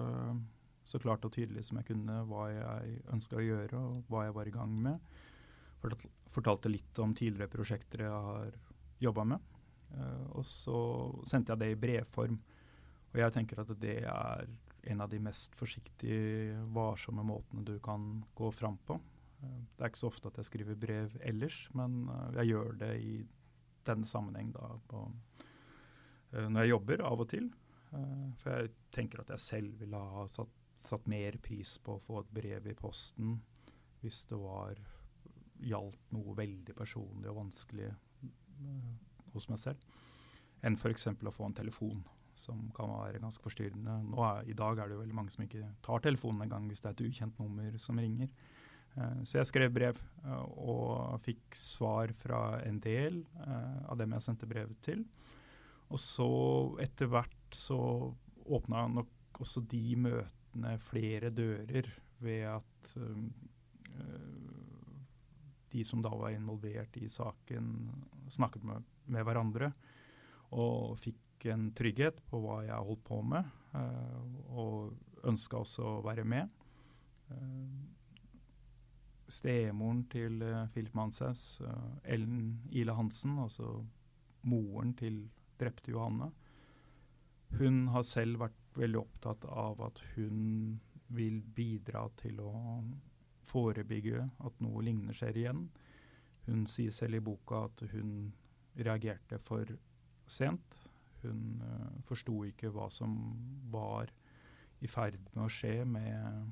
så 0.83 0.99
klart 0.99 1.25
og 1.25 1.33
tydelig 1.35 1.63
som 1.67 1.79
jeg 1.79 1.91
kunne 1.91 2.21
hva 2.29 2.47
jeg 2.51 2.97
ønska 3.13 3.37
å 3.37 3.45
gjøre 3.45 3.79
og 3.79 4.09
hva 4.11 4.25
jeg 4.27 4.35
var 4.37 4.49
i 4.49 4.55
gang 4.55 4.73
med. 4.89 4.99
fortalte 6.31 6.69
litt 6.69 6.99
om 6.99 7.13
tidligere 7.13 7.51
prosjekter 7.51 8.05
jeg 8.05 8.11
har 8.27 8.51
jobba 9.01 9.25
med. 9.33 9.51
Uh, 9.91 10.27
og 10.39 10.45
så 10.47 10.79
sendte 11.27 11.53
jeg 11.53 11.61
det 11.61 11.71
i 11.73 11.79
brevform. 11.79 12.37
Og 13.11 13.17
jeg 13.19 13.35
tenker 13.35 13.63
at 13.63 13.71
det 13.81 13.97
er 14.07 14.51
en 14.91 15.03
av 15.03 15.09
de 15.11 15.19
mest 15.21 15.55
forsiktige, 15.59 16.55
varsomme 16.73 17.25
måtene 17.27 17.65
du 17.67 17.75
kan 17.83 18.23
gå 18.37 18.51
fram 18.55 18.79
på. 18.87 18.97
Uh, 19.41 19.61
det 19.75 19.83
er 19.83 19.91
ikke 19.91 20.03
så 20.03 20.11
ofte 20.11 20.31
at 20.31 20.39
jeg 20.39 20.51
skriver 20.51 20.79
brev 20.79 21.17
ellers, 21.27 21.63
men 21.77 22.05
uh, 22.09 22.29
jeg 22.39 22.53
gjør 22.53 22.77
det 22.85 22.93
i 23.03 23.15
denne 23.87 24.05
sammenheng 24.05 24.51
da 24.53 24.75
på, 24.87 25.07
når 26.31 26.61
jeg 26.61 26.69
jobber, 26.69 27.01
av 27.03 27.23
og 27.23 27.27
til. 27.31 27.47
for 28.39 28.53
jeg 28.53 28.69
tenker 28.93 29.19
at 29.23 29.31
jeg 29.33 29.41
selv 29.41 29.79
ville 29.81 29.97
ha 30.13 30.21
satt, 30.29 30.60
satt 30.85 31.07
mer 31.09 31.37
pris 31.43 31.77
på 31.83 31.95
å 31.95 32.03
få 32.03 32.21
et 32.21 32.33
brev 32.33 32.67
i 32.69 32.77
posten 32.77 33.37
hvis 34.01 34.23
det 34.29 34.37
var 34.41 34.79
gjaldt 35.61 36.13
noe 36.15 36.33
veldig 36.37 36.73
personlig 36.77 37.29
og 37.29 37.37
vanskelig 37.43 37.91
uh, 37.91 38.95
hos 39.35 39.47
meg 39.51 39.61
selv, 39.61 39.83
enn 40.65 40.77
f.eks. 40.77 41.07
å 41.13 41.33
få 41.33 41.47
en 41.47 41.57
telefon, 41.57 42.01
som 42.35 42.63
kan 42.75 42.89
være 42.89 43.21
ganske 43.21 43.43
forstyrrende. 43.43 43.99
Er, 44.17 44.47
I 44.49 44.57
dag 44.57 44.79
er 44.79 44.89
det 44.89 44.95
jo 44.95 45.03
veldig 45.03 45.17
mange 45.17 45.33
som 45.33 45.43
ikke 45.45 45.67
tar 45.85 46.01
telefonen 46.03 46.47
engang 46.47 46.65
hvis 46.69 46.81
det 46.81 46.89
er 46.89 46.97
et 46.97 47.05
ukjent 47.11 47.39
nummer 47.41 47.77
som 47.81 48.01
ringer. 48.01 48.31
Uh, 48.97 49.21
så 49.21 49.37
jeg 49.39 49.51
skrev 49.51 49.71
brev 49.75 50.01
uh, 50.25 50.43
og 50.49 51.21
fikk 51.23 51.55
svar 51.57 52.11
fra 52.17 52.41
en 52.65 52.81
del 52.83 53.21
av 53.45 54.01
dem 54.01 54.17
jeg 54.17 54.25
sendte 54.25 54.49
brevet 54.49 54.81
til. 54.83 55.05
Og 55.91 55.99
så 56.01 56.31
etter 56.81 57.09
hvert 57.11 57.55
så 57.55 57.77
åpna 58.51 58.87
nok 58.89 59.41
også 59.43 59.63
de 59.69 59.83
møtene 59.99 60.40
flere 60.83 61.29
dører 61.33 61.87
ved 62.21 62.45
at 62.49 62.93
um, 62.97 63.31
de 65.71 65.83
som 65.87 66.01
da 66.03 66.11
var 66.15 66.35
involvert 66.35 66.97
i 66.99 67.07
saken, 67.09 67.91
snakket 68.29 68.63
med, 68.67 68.83
med 69.05 69.23
hverandre 69.27 69.71
og 70.51 70.97
fikk 70.99 71.47
en 71.51 71.69
trygghet 71.75 72.19
på 72.29 72.41
hva 72.43 72.61
jeg 72.67 72.87
holdt 72.89 73.03
på 73.07 73.21
med, 73.25 73.47
uh, 73.73 74.27
og 74.51 75.27
ønska 75.31 75.61
også 75.61 75.87
å 75.87 76.03
være 76.05 76.25
med. 76.27 76.51
Uh, 77.31 77.87
Stemoren 79.31 80.03
til 80.11 80.41
Philip 80.73 80.95
Manshaus, 80.97 81.61
Ellen 82.03 82.65
Ile 82.75 82.91
Hansen, 82.97 83.37
altså 83.39 83.77
moren 84.43 84.91
til 84.99 85.21
drepte 85.61 85.93
Johanne, 85.93 86.27
hun 87.55 87.85
har 87.93 88.03
selv 88.07 88.41
vært 88.43 88.60
veldig 88.77 88.99
opptatt 89.01 89.45
av 89.45 89.81
at 89.85 90.01
hun 90.15 90.79
vil 91.11 91.41
bidra 91.55 92.05
til 92.21 92.39
å 92.43 92.51
forebygge 93.51 94.23
at 94.45 94.61
noe 94.63 94.83
lignende 94.85 95.15
skjer 95.17 95.39
igjen. 95.41 95.65
Hun 96.47 96.63
sier 96.69 96.93
selv 96.95 97.19
i 97.19 97.23
boka 97.23 97.65
at 97.67 97.83
hun 97.91 98.31
reagerte 98.79 99.39
for 99.43 99.67
sent. 100.31 100.77
Hun 101.21 101.61
uh, 101.61 101.89
forsto 102.07 102.41
ikke 102.47 102.71
hva 102.73 102.87
som 102.93 103.17
var 103.73 104.11
i 104.81 104.89
ferd 104.89 105.19
med 105.35 105.45
å 105.45 105.51
skje 105.51 105.75
med 105.85 106.51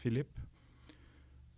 Philip. 0.00 0.36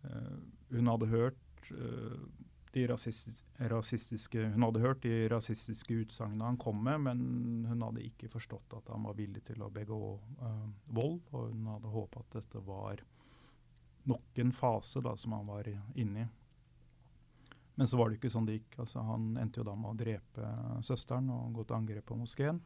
Uh, 0.07 0.39
hun 0.73 0.89
hadde 0.89 1.11
hørt 1.11 1.73
uh, 1.75 2.23
de 2.73 2.87
rasistiske 2.89 4.47
Hun 4.55 4.65
hadde 4.65 4.81
hørt 4.81 5.03
de 5.05 5.29
rasistiske 5.29 5.95
utsagnene 6.07 6.47
han 6.47 6.61
kom 6.61 6.79
med, 6.85 7.01
men 7.05 7.25
hun 7.69 7.83
hadde 7.85 8.05
ikke 8.07 8.31
forstått 8.33 8.79
at 8.79 8.93
han 8.93 9.05
var 9.05 9.17
villig 9.19 9.45
til 9.45 9.63
å 9.63 9.71
begå 9.73 10.01
uh, 10.41 10.69
vold, 10.89 11.21
og 11.33 11.51
hun 11.51 11.67
hadde 11.75 11.93
håpa 11.93 12.23
at 12.25 12.39
dette 12.39 12.63
var 12.67 13.03
nok 14.09 14.39
en 14.43 14.53
fase 14.57 15.03
da, 15.05 15.17
som 15.17 15.37
han 15.37 15.47
var 15.47 15.69
inne 15.95 16.25
i. 16.25 16.31
Men 17.75 17.89
så 17.89 17.97
var 17.97 18.11
det 18.11 18.19
ikke 18.19 18.33
sånn 18.33 18.47
det 18.49 18.59
gikk. 18.59 18.79
Altså, 18.85 19.01
han 19.07 19.37
endte 19.41 19.63
jo 19.63 19.67
da 19.69 19.75
med 19.79 19.93
å 19.93 19.99
drepe 19.99 20.49
søsteren 20.85 21.31
og 21.33 21.55
gå 21.57 21.65
til 21.65 21.79
angrep 21.79 22.09
på 22.11 22.19
moskeen. 22.21 22.61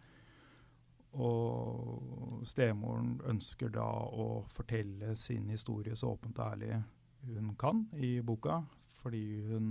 Og 1.17 2.43
stemoren 2.45 3.15
ønsker 3.31 3.71
da 3.73 3.87
å 3.87 4.45
fortelle 4.53 5.15
sin 5.17 5.47
historie 5.53 5.97
så 5.97 6.11
åpent 6.13 6.41
og 6.41 6.51
ærlig 6.51 6.81
hun 7.27 7.55
kan 7.59 7.87
i 7.97 8.19
boka. 8.21 8.61
Fordi 9.07 9.43
hun 9.47 9.67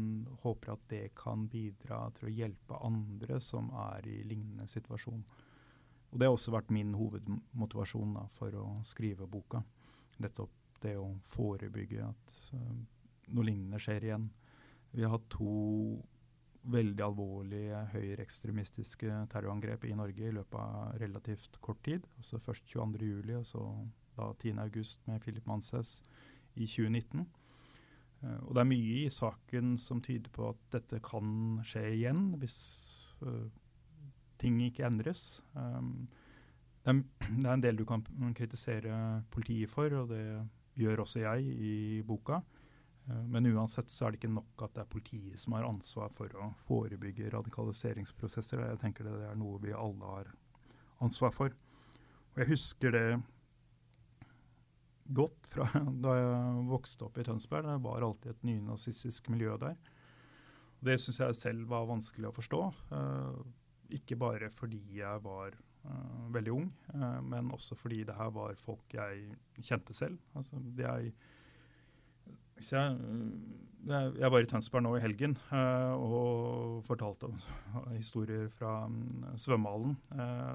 håper 0.46 0.72
at 0.72 0.84
det 0.88 1.10
kan 1.20 1.42
bidra 1.52 2.06
til 2.16 2.30
å 2.30 2.32
hjelpe 2.32 2.78
andre 2.88 3.42
som 3.44 3.68
er 3.90 4.06
i 4.08 4.22
lignende 4.24 4.64
situasjon. 4.72 5.26
Og 6.14 6.20
Det 6.22 6.30
har 6.30 6.32
også 6.38 6.54
vært 6.56 6.72
min 6.72 6.94
hovedmotivasjon 6.96 8.14
da, 8.16 8.22
for 8.38 8.56
å 8.56 8.70
skrive 8.88 9.28
boka. 9.28 9.60
Nettopp 10.24 10.80
det 10.86 10.94
å 10.96 11.10
forebygge 11.28 12.06
at 12.06 12.38
uh, 12.56 12.78
noe 13.36 13.48
lignende 13.50 13.82
skjer 13.84 14.08
igjen. 14.08 14.30
Vi 14.96 15.04
har 15.04 15.12
hatt 15.18 15.28
to 15.36 15.52
veldig 16.72 17.04
alvorlige 17.04 17.84
høyreekstremistiske 17.92 19.20
terrorangrep 19.36 19.84
i 19.90 19.98
Norge 20.00 20.30
i 20.30 20.34
løpet 20.38 20.62
av 20.62 20.96
relativt 21.04 21.60
kort 21.60 21.84
tid. 21.84 22.08
Altså 22.16 22.40
Først 22.40 22.72
22.07, 22.72 23.36
og 23.36 23.50
så 23.52 23.66
da 24.16 24.32
10.8 24.32 25.10
med 25.10 25.20
Philip 25.28 25.52
Manshaus 25.52 25.98
i 26.56 26.64
2019. 26.64 27.28
Eh, 28.24 28.42
og 28.46 28.56
det 28.56 28.64
er 28.64 28.70
mye 28.70 28.98
i 29.04 29.14
saken 29.14 29.76
som 29.82 30.02
tyder 30.04 30.32
på 30.34 30.50
at 30.54 30.62
dette 30.76 31.02
kan 31.06 31.62
skje 31.66 31.86
igjen 31.98 32.28
hvis 32.42 32.58
uh, 33.26 33.48
ting 34.42 34.60
ikke 34.66 34.86
endres. 34.88 35.42
Um, 35.54 36.08
det, 36.84 36.94
er, 36.94 37.02
det, 37.42 37.46
er, 37.46 37.54
en 37.56 37.66
del 37.66 37.80
du 37.80 37.86
kan 37.90 38.06
kritisere 38.38 39.24
politiet 39.34 39.72
for, 39.72 39.94
og 40.02 40.14
det 40.14 40.26
gjør 40.80 41.06
også 41.06 41.24
jeg 41.24 41.56
i 41.56 41.76
boka. 42.08 42.42
Uh, 43.06 43.22
men 43.30 43.52
uansett 43.54 43.92
så 43.94 44.08
er 44.08 44.16
det 44.16 44.24
ikke 44.24 44.36
nok 44.38 44.66
at 44.66 44.76
det 44.78 44.86
er 44.86 44.92
politiet 44.96 45.42
som 45.42 45.58
har 45.58 45.68
ansvar 45.68 46.12
for 46.16 46.32
å 46.40 46.52
forebygge 46.66 47.32
radikaliseringsprosesser. 47.36 48.66
Jeg 48.72 48.84
tenker 48.84 49.08
det 49.08 49.30
er 49.30 49.40
noe 49.40 49.62
vi 49.64 49.76
alle 49.76 50.18
har 50.18 50.34
ansvar 51.04 51.34
for. 51.36 51.56
Og 52.36 52.44
jeg 52.44 52.52
husker 52.52 52.92
det 52.96 53.08
godt 55.06 55.50
fra 55.52 55.68
da 56.06 56.16
jeg 56.18 56.64
vokste 56.70 57.08
opp 57.08 57.20
i 57.20 57.26
Tønsberg. 57.28 57.68
Det 57.68 57.84
var 57.86 58.06
alltid 58.06 58.34
et 58.34 58.48
nynazistisk 58.48 59.30
miljø 59.34 59.58
der. 59.62 59.78
Og 60.80 60.90
det 60.90 60.98
syns 61.02 61.22
jeg 61.22 61.38
selv 61.40 61.70
var 61.72 61.88
vanskelig 61.90 62.30
å 62.30 62.36
forstå. 62.36 62.62
Uh, 62.92 63.40
ikke 63.96 64.18
bare 64.20 64.50
fordi 64.54 64.82
jeg 64.98 65.24
var 65.24 65.56
uh, 65.86 66.26
veldig 66.34 66.54
ung, 66.56 66.68
uh, 66.96 67.22
men 67.26 67.54
også 67.56 67.78
fordi 67.80 68.04
det 68.08 68.18
her 68.18 68.34
var 68.36 68.58
folk 68.60 68.98
jeg 68.98 69.38
kjente 69.62 69.96
selv. 69.96 70.20
Altså, 70.36 70.60
jeg, 70.80 71.14
jeg, 72.62 74.14
jeg, 74.20 74.30
var 74.32 74.42
i 74.42 74.48
Tønsberg 74.50 74.86
nå 74.86 74.94
i 74.98 75.04
helgen 75.04 75.36
uh, 75.52 75.94
og 76.00 76.86
fortalte 76.88 77.28
om 77.28 77.36
historier 78.00 78.48
fra 78.56 78.86
um, 78.88 79.04
svømmehallen, 79.40 79.98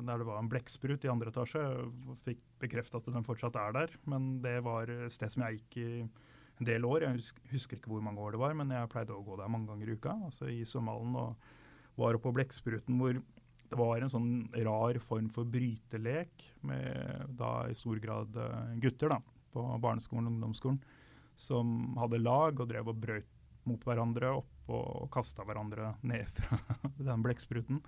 der 0.06 0.22
det 0.22 0.26
var 0.28 0.40
en 0.40 0.50
blekksprut 0.50 1.04
i 1.04 1.12
andre 1.12 1.30
etasje. 1.30 1.60
Jeg 1.60 2.18
fikk 2.24 2.42
bekreftet 2.64 2.98
at 3.00 3.14
den 3.14 3.26
fortsatt 3.26 3.58
er 3.60 3.76
der, 3.76 3.94
men 4.10 4.32
det 4.44 4.58
var 4.66 4.90
et 4.90 5.12
sted 5.14 5.32
som 5.32 5.46
jeg 5.46 5.60
gikk 5.60 5.80
i 5.82 5.88
en 6.00 6.68
del 6.68 6.88
år. 6.88 7.06
Jeg 7.06 7.22
husker, 7.52 7.78
ikke 7.78 7.92
hvor 7.92 8.04
mange 8.04 8.20
år 8.20 8.36
det 8.36 8.42
var, 8.42 8.56
men 8.56 8.72
jeg 8.74 8.92
pleide 8.92 9.16
å 9.16 9.24
gå 9.24 9.38
der 9.40 9.52
mange 9.52 9.70
ganger 9.70 9.92
i 9.92 9.96
uka, 9.96 10.16
altså 10.30 10.50
i 10.50 10.62
svømmehallen. 10.68 11.16
og 11.20 11.56
var 12.00 12.16
oppe 12.16 12.28
på 12.28 12.36
Blekkspruten 12.38 12.96
hvor 13.00 13.18
det 13.70 13.78
var 13.78 14.02
en 14.02 14.10
sånn 14.10 14.30
rar 14.66 14.98
form 15.04 15.28
for 15.30 15.46
brytelek 15.46 16.46
med 16.66 17.36
da 17.38 17.68
i 17.70 17.76
stor 17.76 18.00
grad 18.02 18.34
uh, 18.34 18.72
gutter 18.82 19.12
da, 19.12 19.20
på 19.54 19.66
barneskolen 19.82 20.26
og 20.26 20.34
ungdomsskolen 20.34 20.80
som 21.40 21.96
hadde 22.00 22.20
lag 22.22 22.60
og 22.60 22.68
drev 22.70 22.92
og 22.92 23.02
brøt 23.02 23.36
mot 23.68 23.82
hverandre 23.84 24.32
opp 24.38 24.72
og, 24.72 25.08
kasta 25.12 25.44
hverandre 25.46 25.94
ned 26.06 26.28
fra 26.36 26.60
den 27.00 27.24
blekkspruten. 27.24 27.82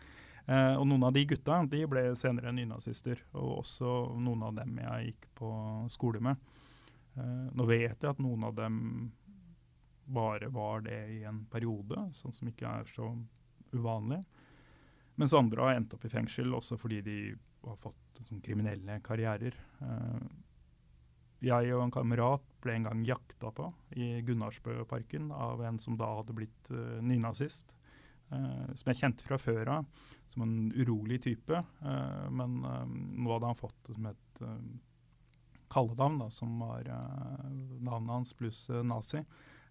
Eh, 0.47 0.75
og 0.75 0.87
noen 0.89 1.07
av 1.07 1.15
de 1.15 1.25
gutta 1.31 1.61
de 1.71 1.85
ble 1.89 2.05
senere 2.19 2.53
nynazister, 2.55 3.21
og 3.37 3.63
også 3.63 3.93
noen 4.19 4.43
av 4.49 4.57
dem 4.59 4.79
jeg 4.83 5.13
gikk 5.13 5.29
på 5.39 5.51
skole 5.93 6.23
med. 6.25 6.41
Eh, 7.15 7.49
nå 7.55 7.67
vet 7.69 8.03
jeg 8.03 8.11
at 8.11 8.23
noen 8.23 8.49
av 8.49 8.57
dem 8.59 8.79
bare 10.13 10.49
var 10.53 10.83
det 10.85 10.99
i 11.15 11.23
en 11.29 11.45
periode, 11.51 12.09
sånn 12.17 12.35
som 12.35 12.51
ikke 12.51 12.69
er 12.69 12.89
så 12.91 13.13
uvanlig. 13.73 14.19
Mens 15.21 15.35
andre 15.37 15.63
har 15.63 15.79
endt 15.79 15.95
opp 15.95 16.05
i 16.09 16.11
fengsel 16.13 16.53
også 16.57 16.79
fordi 16.81 17.01
de 17.07 17.17
har 17.63 17.79
fått 17.79 18.23
sånn, 18.27 18.43
kriminelle 18.43 18.99
karrierer. 19.05 19.55
Uh, 19.79 20.19
jeg 21.43 21.75
og 21.75 21.85
en 21.85 21.95
kamerat 21.95 22.45
ble 22.63 22.77
en 22.77 22.89
gang 22.89 23.05
jakta 23.07 23.51
på 23.55 23.69
i 23.99 24.15
Gunnarsbøparken 24.27 25.31
av 25.35 25.63
en 25.67 25.81
som 25.83 25.97
da 25.99 26.09
hadde 26.21 26.37
blitt 26.37 26.71
uh, 26.71 27.01
nynazist. 27.03 27.77
Uh, 28.33 28.71
som 28.79 28.93
jeg 28.93 29.01
kjente 29.03 29.27
fra 29.27 29.37
før 29.41 29.69
av 29.75 30.09
som 30.31 30.47
en 30.47 30.71
urolig 30.73 31.21
type. 31.27 31.59
Uh, 31.83 32.29
men 32.33 32.61
nå 32.63 33.35
hadde 33.35 33.51
han 33.51 33.59
fått 33.59 33.79
det 33.89 33.99
som 33.99 34.09
et 34.13 34.45
kallenavn, 35.73 36.27
som 36.33 36.55
var 36.61 36.87
navnet 37.81 38.13
hans 38.13 38.33
pluss 38.37 38.67
nazi. 38.85 39.23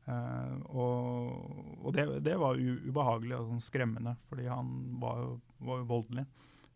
Uh, 0.10 0.55
og, 0.73 1.86
og 1.86 1.93
det, 1.93 2.07
det, 2.25 2.34
var 2.41 2.57
ubehagelig 2.57 3.36
og 3.38 3.51
sånn 3.51 3.62
skremmende, 3.63 4.15
fordi 4.31 4.47
han 4.49 4.71
var 5.01 5.19
jo, 5.21 5.36
var 5.67 5.84
jo 5.84 5.89
voldelig. 5.91 6.25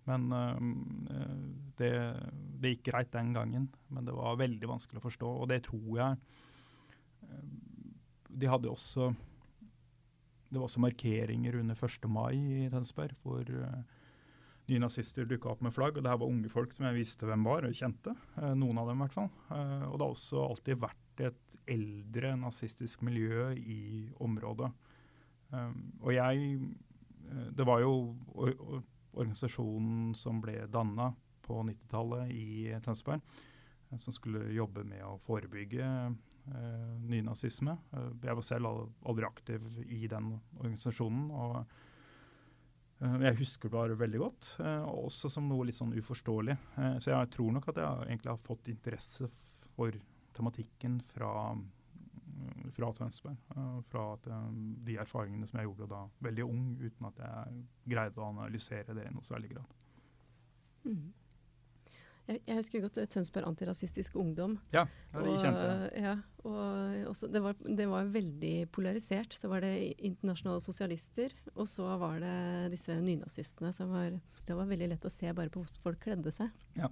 Men 0.10 0.30
uh, 0.34 0.58
det, 1.80 1.92
det, 2.62 2.76
gikk 2.76 2.90
greit 2.92 3.14
den 3.14 3.34
gangen, 3.36 3.70
men 3.90 4.08
det 4.08 4.16
var 4.16 4.40
veldig 4.40 4.70
vanskelig 4.70 5.02
å 5.02 5.08
forstå. 5.08 5.32
Og 5.42 5.50
det 5.52 5.64
tror 5.68 5.90
jeg 6.00 6.20
uh, 7.26 7.46
De 8.30 8.52
hadde 8.52 8.72
også 8.72 9.14
det 10.46 10.62
var 10.62 10.70
også 10.70 10.80
markeringer 10.80 11.58
under 11.60 11.76
1. 11.84 12.06
mai 12.08 12.36
i 12.38 12.68
Tønsberg 12.72 13.16
hvor 13.26 13.50
uh, 13.50 13.80
nye 14.70 14.80
nazister 14.80 15.26
dukka 15.28 15.50
opp 15.52 15.64
med 15.66 15.74
flagg. 15.74 15.98
og 15.98 16.06
Det 16.06 16.12
her 16.14 16.22
var 16.22 16.32
unge 16.32 16.52
folk 16.54 16.72
som 16.72 16.86
jeg 16.88 17.00
visste 17.00 17.28
hvem 17.28 17.44
var, 17.46 17.66
og 17.66 17.76
kjente. 17.76 18.14
Noen 18.56 18.80
av 18.82 18.88
dem 18.90 19.02
i 19.02 19.04
hvert 19.04 19.14
fall. 19.14 19.28
Og 19.90 19.98
det 19.98 20.06
har 20.06 20.14
også 20.14 20.46
alltid 20.46 20.80
vært 20.82 21.22
et 21.28 21.58
eldre 21.76 22.32
nazistisk 22.40 23.04
miljø 23.06 23.52
i 23.58 24.08
området. 24.26 24.72
og 26.02 26.10
jeg 26.16 26.58
Det 27.58 27.68
var 27.68 27.84
jo 27.84 27.94
organisasjonen 29.16 30.14
som 30.18 30.42
ble 30.44 30.66
danna 30.72 31.12
på 31.46 31.62
90-tallet 31.64 32.32
i 32.34 32.76
Tønsberg, 32.86 33.22
som 34.02 34.14
skulle 34.14 34.50
jobbe 34.52 34.84
med 34.88 35.04
å 35.06 35.18
forebygge 35.24 35.86
eh, 35.86 36.94
nynazisme. 37.06 37.78
Eh, 37.96 38.08
jeg 38.26 38.38
var 38.40 38.46
selv 38.46 38.72
aldri 39.06 39.28
aktiv 39.28 39.68
i 39.86 40.08
den 40.12 40.34
organisasjonen. 40.58 41.30
og 41.32 41.60
eh, 43.00 43.18
jeg 43.28 43.40
husker 43.44 43.70
det 43.70 43.78
bare 43.78 44.00
veldig 44.00 44.22
godt, 44.24 44.50
eh, 44.66 44.90
også 45.06 45.32
som 45.32 45.48
noe 45.48 45.70
litt 45.70 45.78
sånn 45.78 45.96
uforståelig. 45.96 46.58
Eh, 46.82 46.98
så 47.00 47.14
jeg 47.14 47.32
tror 47.38 47.56
nok 47.56 47.70
at 47.72 47.82
jeg 47.84 48.10
egentlig 48.10 48.34
har 48.34 48.44
fått 48.50 48.74
interesse 48.74 49.30
for 49.76 49.96
tematikken 50.36 51.00
fra, 51.14 51.54
fra 52.76 52.92
Tønsberg. 52.98 53.38
Fra 53.92 54.06
at, 54.14 54.30
de 54.88 54.98
erfaringene 55.02 55.48
som 55.50 55.60
jeg 55.60 55.70
gjorde 55.70 55.92
da 55.92 56.06
veldig 56.26 56.48
ung, 56.48 56.66
uten 56.82 57.12
at 57.12 57.22
jeg 57.26 57.62
greide 57.96 58.22
å 58.22 58.32
analysere 58.32 58.98
det 58.98 59.08
i 59.08 59.14
noe 59.14 59.26
særlig 59.26 59.54
grad. 59.56 59.78
Mm. 60.86 61.14
Jeg, 62.26 62.40
jeg, 62.48 62.58
husker 62.58 62.82
godt 62.82 62.98
eh, 62.98 63.08
Tønsberg 63.14 63.46
Antirasistisk 63.46 64.16
Ungdom. 64.18 64.56
Ja, 64.74 64.88
det 65.14 65.22
og, 65.30 65.36
kjente. 65.44 65.66
Ja, 66.02 66.16
og 66.42 67.10
også, 67.12 67.30
det, 67.30 67.42
var, 67.46 67.58
det, 67.62 67.86
var, 67.92 68.10
veldig 68.16 68.54
polarisert. 68.74 69.38
Så 69.38 69.50
var 69.52 69.62
det 69.62 69.74
internasjonale 70.00 70.64
sosialister, 70.66 71.36
og 71.54 71.70
så 71.70 71.86
var 72.02 72.18
det 72.24 72.38
disse 72.74 72.98
nynazistene. 72.98 73.74
som 73.78 73.94
var, 73.94 74.16
Det 74.48 74.58
var 74.58 74.70
veldig 74.72 74.90
lett 74.96 75.06
å 75.06 75.14
se 75.14 75.30
bare 75.38 75.54
på 75.54 75.62
hvordan 75.62 75.84
folk 75.86 76.02
kledde 76.02 76.34
seg. 76.34 76.50
Ja. 76.80 76.90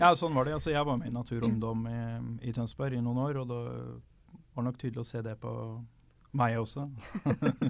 ja, 0.00 0.10
sånn 0.18 0.34
var 0.34 0.48
det. 0.48 0.56
Altså, 0.58 0.74
jeg 0.74 0.88
var 0.88 0.98
med 0.98 1.12
i 1.12 1.14
Natur 1.14 1.38
og 1.38 1.52
Ungdom 1.52 1.86
i, 1.86 2.02
i 2.50 2.56
Tønsberg 2.56 2.98
i 2.98 3.04
noen 3.04 3.22
år, 3.28 3.38
og 3.44 3.54
det 3.54 3.62
var 4.54 4.66
nok 4.68 4.78
tydelig 4.80 5.02
å 5.04 5.08
se 5.08 5.22
det 5.24 5.34
på 5.42 5.52
meg 6.34 6.56
også. 6.58 6.88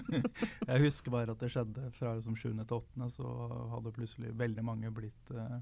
jeg 0.70 0.84
husker 0.86 1.12
bare 1.12 1.34
at 1.34 1.42
det 1.42 1.50
skjedde 1.52 1.90
fra 1.96 2.14
liksom 2.16 2.36
7. 2.36 2.46
til 2.64 2.78
8., 2.78 3.10
så 3.12 3.32
hadde 3.74 3.92
plutselig 3.96 4.32
veldig 4.40 4.64
mange 4.64 4.92
blitt 4.94 5.34
uh, 5.36 5.58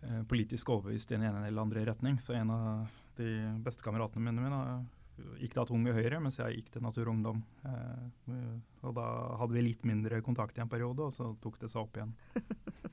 Eh, 0.00 0.22
politisk 0.24 0.70
overbevist 0.72 1.10
i 1.12 1.18
den 1.18 1.26
ene 1.28 1.42
eller 1.46 1.62
andre 1.62 1.84
retning. 1.84 2.16
Så 2.20 2.32
en 2.32 2.50
av 2.50 3.00
de 3.18 3.28
beste 3.64 3.84
kameratene 3.84 4.24
mine, 4.24 4.40
mine 4.46 5.36
gikk 5.42 5.58
da 5.58 5.66
til 5.68 5.76
Unge 5.76 5.92
Høyre, 5.92 6.20
mens 6.24 6.38
jeg 6.40 6.56
gikk 6.56 6.70
til 6.72 6.84
Natur 6.86 7.04
og 7.04 7.12
Ungdom. 7.12 7.42
Eh, 7.68 8.54
og 8.80 8.96
da 8.96 9.06
hadde 9.42 9.56
vi 9.58 9.66
litt 9.66 9.84
mindre 9.88 10.22
kontakt 10.24 10.56
i 10.56 10.64
en 10.64 10.72
periode, 10.72 11.10
og 11.10 11.12
så 11.12 11.34
tok 11.42 11.60
det 11.60 11.68
seg 11.72 11.84
opp 11.84 12.00
igjen. 12.00 12.14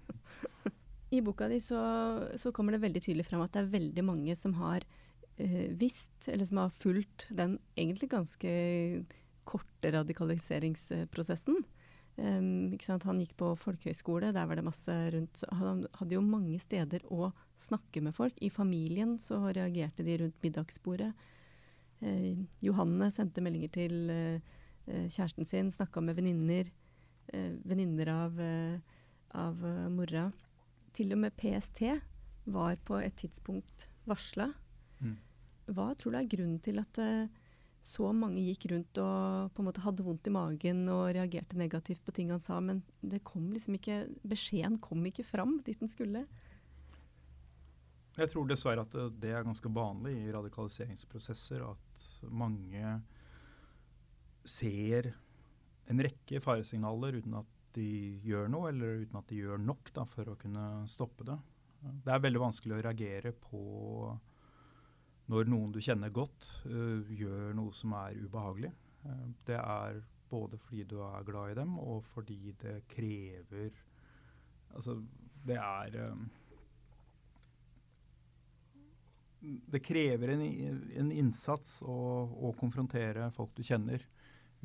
I 1.16 1.24
boka 1.24 1.48
di 1.48 1.62
så, 1.64 1.80
så, 2.36 2.52
kommer 2.52 2.76
det 2.76 2.84
veldig 2.84 3.00
tydelig 3.06 3.24
fram 3.30 3.46
at 3.46 3.54
det 3.56 3.62
er 3.62 3.76
veldig 3.78 4.04
mange 4.04 4.36
som 4.36 4.58
har 4.60 4.84
eh, 4.84 5.07
visst, 5.38 6.28
eller 6.28 6.46
som 6.50 6.58
har 6.58 6.72
fulgt 6.82 7.28
den 7.30 7.60
egentlig 7.78 8.10
ganske 8.10 8.52
korte 9.48 9.92
radikaliseringsprosessen. 9.94 11.64
Um, 12.18 12.74
han 13.06 13.20
gikk 13.22 13.36
på 13.38 13.52
folkehøyskole, 13.62 14.32
der 14.34 14.48
var 14.50 14.58
det 14.58 14.66
masse 14.66 14.94
rundt 15.14 15.44
Han 15.54 15.84
hadde 16.00 16.16
jo 16.16 16.24
mange 16.26 16.58
steder 16.58 17.04
å 17.14 17.30
snakke 17.62 18.02
med 18.02 18.16
folk. 18.18 18.34
I 18.42 18.50
familien 18.50 19.20
så 19.22 19.38
reagerte 19.52 20.06
de 20.06 20.18
rundt 20.24 20.42
middagsbordet. 20.42 21.12
Uh, 22.02 22.34
Johanne 22.66 23.12
sendte 23.14 23.44
meldinger 23.46 23.74
til 23.78 24.10
uh, 24.10 24.58
kjæresten 24.88 25.46
sin, 25.46 25.70
snakka 25.74 26.02
med 26.02 26.18
venninner. 26.18 26.74
Uh, 27.30 27.54
venninner 27.68 28.10
av, 28.10 28.42
av 29.38 29.64
mora. 29.94 30.32
Til 30.98 31.14
og 31.14 31.22
med 31.22 31.38
PST 31.38 31.84
var 32.50 32.80
på 32.88 32.98
et 33.04 33.14
tidspunkt 33.20 33.90
varsla. 34.10 34.50
Mm. 35.04 35.18
Hva 35.68 35.92
tror 36.00 36.16
du 36.16 36.20
er 36.22 36.32
grunnen 36.32 36.62
til 36.64 36.80
at 36.80 37.00
så 37.88 38.10
mange 38.16 38.42
gikk 38.44 38.68
rundt 38.72 39.00
og 39.00 39.52
på 39.54 39.62
en 39.62 39.68
måte 39.70 39.84
hadde 39.84 40.04
vondt 40.06 40.28
i 40.28 40.34
magen 40.34 40.88
og 40.92 41.12
reagerte 41.16 41.60
negativt 41.60 42.04
på 42.04 42.14
ting 42.16 42.34
han 42.34 42.44
sa, 42.44 42.60
men 42.64 42.82
det 43.00 43.22
kom 43.28 43.52
liksom 43.54 43.78
ikke, 43.78 44.02
beskjeden 44.28 44.80
kom 44.84 45.06
ikke 45.08 45.26
fram 45.28 45.60
dit 45.66 45.80
den 45.80 45.92
skulle. 45.92 46.26
Jeg 48.18 48.32
tror 48.34 48.48
dessverre 48.50 48.82
at 48.82 48.96
det 49.22 49.30
er 49.30 49.46
ganske 49.46 49.70
vanlig 49.70 50.16
i 50.24 50.32
radikaliseringsprosesser 50.34 51.62
at 51.68 52.08
mange 52.34 52.96
ser 54.48 55.12
en 55.88 56.02
rekke 56.04 56.42
faresignaler 56.44 57.20
uten 57.22 57.38
at 57.38 57.54
de 57.78 58.18
gjør 58.26 58.50
noe, 58.50 58.72
eller 58.72 59.04
uten 59.04 59.20
at 59.20 59.30
de 59.30 59.44
gjør 59.44 59.62
nok 59.62 59.92
da, 59.94 60.08
for 60.10 60.32
å 60.32 60.40
kunne 60.40 60.66
stoppe 60.90 61.28
det. 61.28 61.38
Det 62.04 62.10
er 62.10 62.24
veldig 62.24 62.42
vanskelig 62.42 62.74
å 62.74 62.82
reagere 62.88 63.36
på 63.38 63.62
når 65.32 65.50
noen 65.52 65.74
du 65.76 65.82
kjenner 65.84 66.14
godt, 66.14 66.50
uh, 66.70 67.04
gjør 67.12 67.56
noe 67.58 67.76
som 67.76 67.96
er 68.00 68.20
ubehagelig. 68.24 68.72
Uh, 69.04 69.28
det 69.48 69.60
er 69.60 70.02
både 70.30 70.60
fordi 70.60 70.84
du 70.88 70.98
er 71.04 71.24
glad 71.28 71.52
i 71.52 71.60
dem, 71.62 71.78
og 71.80 72.04
fordi 72.14 72.56
det 72.62 72.82
krever 72.92 73.72
Altså, 74.76 74.98
det 75.48 75.56
er 75.56 75.94
um, 76.12 76.26
Det 79.72 79.80
krever 79.82 80.34
en, 80.34 80.42
en 81.00 81.12
innsats 81.12 81.80
å, 81.88 81.96
å, 82.50 82.52
konfrontere 82.60 83.30
folk 83.32 83.54
du 83.56 83.64
kjenner 83.64 84.04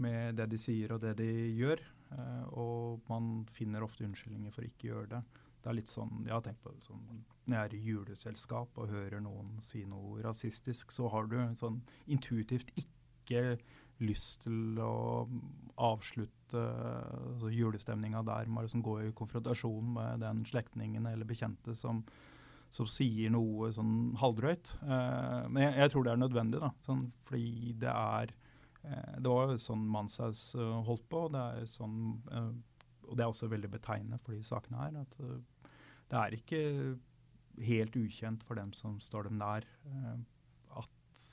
med 0.02 0.40
det 0.40 0.48
de 0.50 0.58
sier 0.58 0.92
og 0.92 1.04
det 1.04 1.14
de 1.20 1.30
gjør. 1.54 1.80
Uh, 2.12 2.44
og 2.58 3.08
man 3.08 3.46
finner 3.54 3.84
ofte 3.86 4.04
unnskyldninger 4.08 4.52
for 4.52 4.66
ikke 4.66 4.88
å 4.88 4.92
gjøre 4.92 5.10
det. 5.14 5.22
Det 5.62 5.70
er 5.70 5.78
litt 5.78 5.90
sånn, 5.90 6.24
Jeg 6.26 6.34
har 6.34 6.42
tenkt 6.42 6.62
på 6.64 6.72
det 6.74 6.82
sånn, 6.82 7.02
Når 7.46 7.56
jeg 7.56 7.68
er 7.68 7.76
i 7.76 7.84
juleselskap 7.86 8.78
og 8.78 8.90
hører 8.90 9.22
noen 9.22 9.60
si 9.62 9.84
noe 9.86 10.22
rasistisk, 10.22 10.90
så 10.94 11.08
har 11.12 11.30
du 11.30 11.38
sånn 11.58 11.82
intuitivt 12.06 12.72
ikke 12.76 13.58
lyst 14.02 14.42
til 14.46 14.78
å 14.82 15.28
avslutte 15.82 16.58
altså 16.58 17.50
julestemninga 17.52 18.22
der 18.26 18.50
med 18.50 18.62
å 18.62 18.66
liksom 18.66 18.84
gå 18.84 18.98
i 19.06 19.14
konfrontasjon 19.16 19.94
med 19.94 20.22
den 20.24 20.42
slektningen 20.48 21.06
eller 21.06 21.28
bekjente 21.28 21.74
som, 21.78 22.02
som 22.72 22.88
sier 22.90 23.32
noe 23.32 23.70
sånn 23.74 24.16
halvdrøyt. 24.20 24.74
Eh, 24.82 25.46
men 25.48 25.62
jeg, 25.66 25.76
jeg, 25.78 25.92
tror 25.94 26.06
det 26.06 26.14
er 26.14 26.22
nødvendig, 26.24 26.62
da, 26.64 26.72
sånn, 26.84 27.06
fordi 27.28 27.76
det 27.82 27.94
er 27.94 28.34
eh, 28.82 29.14
Det 29.18 29.30
var 29.30 29.54
jo 29.54 29.62
sånn 29.62 29.86
Manshaus 29.94 30.50
uh, 30.58 30.82
holdt 30.86 31.08
på. 31.08 31.26
og 31.28 31.34
det 31.36 31.46
er 31.46 31.70
sånn 31.70 31.98
eh, 32.32 32.52
og 33.08 33.18
det 33.18 33.24
er 33.24 33.32
også 33.32 33.50
veldig 33.50 33.68
betegnende 33.72 34.18
for 34.22 34.32
de 34.32 34.44
sakene 34.46 34.78
her. 34.80 35.00
at 35.02 35.16
uh, 35.20 35.38
det 36.12 36.20
er 36.20 36.36
ikke 36.36 36.62
helt 37.64 37.96
ukjent 37.96 38.44
for 38.44 38.60
dem 38.60 38.72
som 38.76 38.98
står 39.00 39.30
dem 39.30 39.38
nær, 39.40 39.64
uh, 39.88 40.18
at 40.82 41.28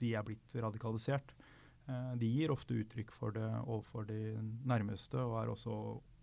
de 0.00 0.14
er 0.16 0.24
blitt 0.26 0.56
radikalisert. 0.56 1.34
Uh, 1.88 2.14
de 2.16 2.30
gir 2.30 2.52
ofte 2.54 2.78
uttrykk 2.80 3.12
for 3.12 3.36
det 3.36 3.48
overfor 3.66 4.08
de 4.08 4.38
nærmeste, 4.68 5.20
og 5.20 5.36
er 5.42 5.52
også 5.52 5.76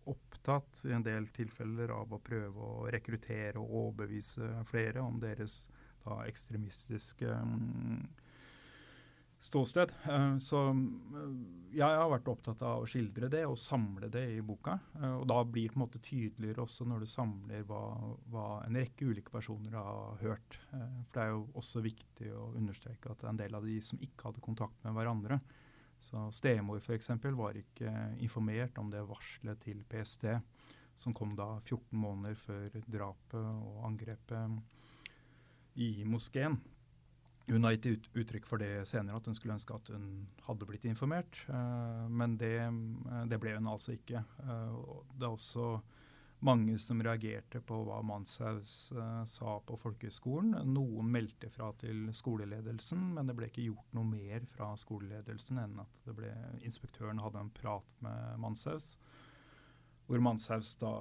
opptatt 0.09 0.85
i 0.89 0.93
en 0.95 1.05
del 1.05 1.27
tilfeller 1.35 1.91
av 1.93 2.15
å 2.15 2.21
prøve 2.23 2.65
å 2.65 2.87
rekruttere 2.89 3.61
og 3.61 3.75
overbevise 3.83 4.47
flere 4.69 5.03
om 5.05 5.19
deres 5.21 5.67
da, 6.01 6.23
ekstremistiske 6.25 7.29
um, 7.29 8.07
ståsted. 9.39 9.91
Eh, 10.03 10.37
så 10.37 10.69
eh, 10.69 11.35
jeg 11.79 11.99
har 12.01 12.09
vært 12.11 12.27
opptatt 12.31 12.61
av 12.65 12.83
å 12.83 12.87
skildre 12.89 13.29
det 13.31 13.45
og 13.47 13.57
samle 13.59 14.09
det 14.11 14.25
i 14.35 14.41
boka. 14.45 14.77
Eh, 14.99 15.15
og 15.21 15.25
da 15.31 15.39
blir 15.45 15.69
det 15.69 15.73
på 15.73 15.79
en 15.79 15.85
måte 15.85 16.01
tydeligere 16.03 16.65
også 16.65 16.87
når 16.89 17.05
du 17.05 17.09
samler 17.09 17.63
hva, 17.69 17.83
hva 18.31 18.47
en 18.65 18.79
rekke 18.79 19.07
ulike 19.09 19.33
personer 19.33 19.77
har 19.79 20.19
hørt. 20.23 20.59
For 20.71 21.15
det 21.15 21.23
er 21.23 21.31
jo 21.33 21.45
også 21.61 21.83
viktig 21.85 22.33
å 22.35 22.51
understreke 22.59 23.11
at 23.11 23.21
det 23.21 23.29
er 23.29 23.33
en 23.33 23.43
del 23.43 23.59
av 23.59 23.67
de 23.69 23.79
som 23.85 24.01
ikke 24.03 24.29
hadde 24.29 24.43
kontakt 24.43 24.83
med 24.85 24.97
hverandre. 24.97 25.39
Så 25.99 26.29
Stemor 26.31 26.79
f.eks. 26.79 27.11
var 27.35 27.57
ikke 27.59 27.91
informert 28.23 28.77
om 28.79 28.91
det 28.91 29.03
varselet 29.07 29.59
til 29.65 29.81
PST, 29.87 30.29
som 30.99 31.15
kom 31.15 31.33
da 31.35 31.57
14 31.59 31.95
måneder 31.99 32.39
før 32.39 32.77
drapet 32.87 33.39
og 33.39 33.83
angrepet 33.87 35.75
i 35.79 35.91
moskeen. 36.07 36.55
Hun 37.49 37.63
har 37.65 37.71
gitt 37.71 38.09
uttrykk 38.13 38.45
for 38.45 38.61
det 38.61 38.83
senere, 38.89 39.17
at 39.17 39.25
hun 39.25 39.37
skulle 39.37 39.55
ønske 39.55 39.73
at 39.73 39.89
hun 39.89 40.27
hadde 40.45 40.67
blitt 40.69 40.85
informert. 40.85 41.39
Uh, 41.49 42.05
men 42.05 42.37
det, 42.37 42.59
uh, 42.61 43.23
det, 43.29 43.39
ble 43.41 43.55
hun 43.57 43.69
altså 43.71 43.95
ikke. 43.95 44.21
Uh, 44.43 44.99
det 45.15 45.25
er 45.25 45.33
også 45.33 45.79
mange 46.45 46.77
som 46.79 47.01
reagerte 47.03 47.59
på 47.67 47.81
hva 47.83 47.97
Manshaus 48.05 48.93
sa 49.27 49.55
på 49.67 49.75
folkehøgskolen. 49.81 50.53
Noen 50.71 51.09
meldte 51.11 51.49
fra 51.51 51.73
til 51.81 52.05
skoleledelsen, 52.15 53.09
men 53.17 53.27
det 53.27 53.35
ble 53.35 53.49
ikke 53.49 53.65
gjort 53.65 53.97
noe 53.97 54.07
mer 54.07 54.45
fra 54.53 54.69
skoleledelsen 54.79 55.59
enn 55.59 55.81
at 55.83 56.07
ble, 56.15 56.31
inspektøren 56.63 57.19
hadde 57.19 57.43
en 57.43 57.51
prat 57.57 57.91
med 58.05 58.39
Manshaus. 58.39 58.93
Hvor 60.07 60.23
Manshaus 60.23 60.77
da 60.79 60.93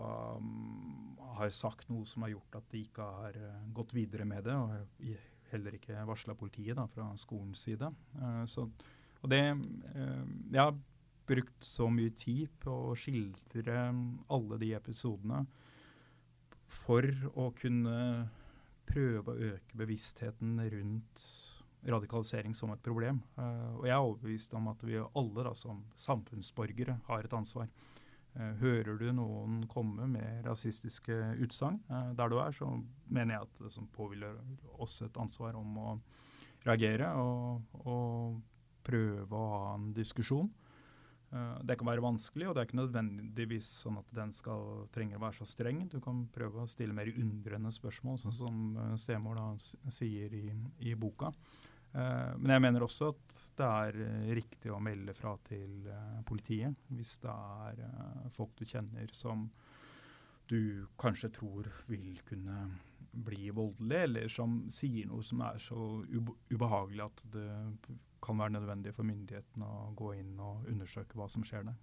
um, 0.42 1.14
har 1.38 1.55
sagt 1.55 1.86
noe 1.92 2.03
som 2.11 2.26
har 2.26 2.34
gjort 2.34 2.59
at 2.59 2.74
de 2.74 2.82
ikke 2.88 3.07
har 3.22 3.38
gått 3.78 3.94
videre 3.94 4.26
med 4.26 4.42
det. 4.49 4.59
og 4.59 5.07
heller 5.53 5.76
ikke 5.78 6.07
varsla 6.09 6.36
politiet 6.38 6.78
da, 6.78 6.86
fra 6.90 7.09
skolens 7.20 7.64
side. 7.66 7.88
Uh, 8.18 8.44
så, 8.49 8.66
og 9.22 9.32
det 9.32 9.42
uh, 9.53 10.24
har 10.55 10.76
brukt 11.28 11.64
så 11.64 11.88
mye 11.92 12.12
tid 12.16 12.49
på 12.62 12.72
å 12.88 12.96
skildre 12.96 13.88
alle 14.32 14.59
de 14.61 14.72
episodene 14.76 15.42
for 16.68 17.05
å 17.36 17.51
kunne 17.57 17.99
prøve 18.88 19.32
å 19.32 19.49
øke 19.53 19.76
bevisstheten 19.76 20.57
rundt 20.72 21.24
radikalisering 21.88 22.57
som 22.57 22.72
et 22.72 22.82
problem. 22.84 23.20
Uh, 23.36 23.76
og 23.78 23.84
jeg 23.86 23.94
er 23.94 24.03
overbevist 24.03 24.57
om 24.59 24.72
at 24.72 24.82
vi 24.86 24.99
alle 24.99 25.46
da, 25.46 25.55
som 25.57 25.84
samfunnsborgere 25.96 26.99
har 27.09 27.28
et 27.28 27.36
ansvar. 27.36 27.68
Uh, 28.39 28.53
hører 28.61 28.95
du 29.01 29.09
noen 29.11 29.64
komme 29.70 30.07
med 30.07 30.45
rasistiske 30.47 31.14
utsagn 31.43 31.80
uh, 31.91 32.12
der 32.14 32.30
du 32.30 32.36
er, 32.39 32.55
så 32.55 32.68
mener 33.11 33.34
jeg 33.34 33.49
at 33.49 33.64
det 33.64 33.72
som 33.74 33.89
påhviler 33.97 34.39
oss 34.78 35.01
et 35.03 35.18
ansvar 35.18 35.59
om 35.59 35.80
å 35.82 35.97
reagere 36.62 37.11
og, 37.18 37.74
og 37.82 38.39
prøve 38.86 39.34
å 39.34 39.51
ha 39.57 39.74
en 39.74 39.91
diskusjon. 39.97 40.47
Uh, 41.32 41.59
det 41.66 41.80
kan 41.80 41.91
være 41.91 42.05
vanskelig, 42.05 42.47
og 42.47 42.55
det 42.55 42.62
er 42.62 42.70
ikke 42.70 42.78
nødvendigvis 42.78 43.72
sånn 43.82 43.99
at 43.99 44.14
den 44.20 44.30
skal 44.36 44.86
trenger 44.95 45.18
å 45.18 45.24
være 45.26 45.41
så 45.41 45.49
streng. 45.57 45.82
Du 45.91 45.99
kan 46.05 46.22
prøve 46.34 46.62
å 46.62 46.70
stille 46.70 46.95
mer 46.95 47.11
undrende 47.11 47.74
spørsmål, 47.74 48.22
sånn 48.22 48.39
som 48.39 48.62
Stemor 49.03 49.41
da 49.41 49.49
sier 49.93 50.39
i, 50.39 50.47
i 50.86 50.95
boka. 50.95 51.34
Uh, 51.95 52.34
men 52.36 52.53
jeg 52.53 52.64
mener 52.66 52.84
også 52.84 53.12
at 53.14 53.36
det 53.59 53.68
er 53.68 54.34
riktig 54.36 54.70
å 54.70 54.80
melde 54.82 55.14
fra 55.16 55.32
til 55.49 55.89
politiet 56.28 56.76
hvis 56.93 57.16
det 57.22 57.32
er 57.32 58.28
folk 58.34 58.53
du 58.61 58.66
kjenner 58.68 59.09
som 59.16 59.49
du 60.49 60.86
kanskje 61.01 61.30
tror 61.34 61.68
vil 61.89 62.20
kunne 62.28 62.68
bli 63.12 63.51
voldelig, 63.51 64.03
eller 64.05 64.28
som 64.32 64.61
sier 64.72 65.09
noe 65.09 65.24
som 65.26 65.43
er 65.45 65.59
så 65.62 65.78
ubehagelig 66.53 67.05
at 67.05 67.24
det 67.34 67.49
kan 68.24 68.39
være 68.41 68.57
nødvendig 68.57 68.95
for 68.97 69.07
myndighetene 69.09 69.66
å 69.66 69.91
gå 69.99 70.12
inn 70.18 70.39
og 70.43 70.66
undersøke 70.70 71.18
hva 71.18 71.28
som 71.30 71.45
skjer 71.47 71.68
der. 71.68 71.76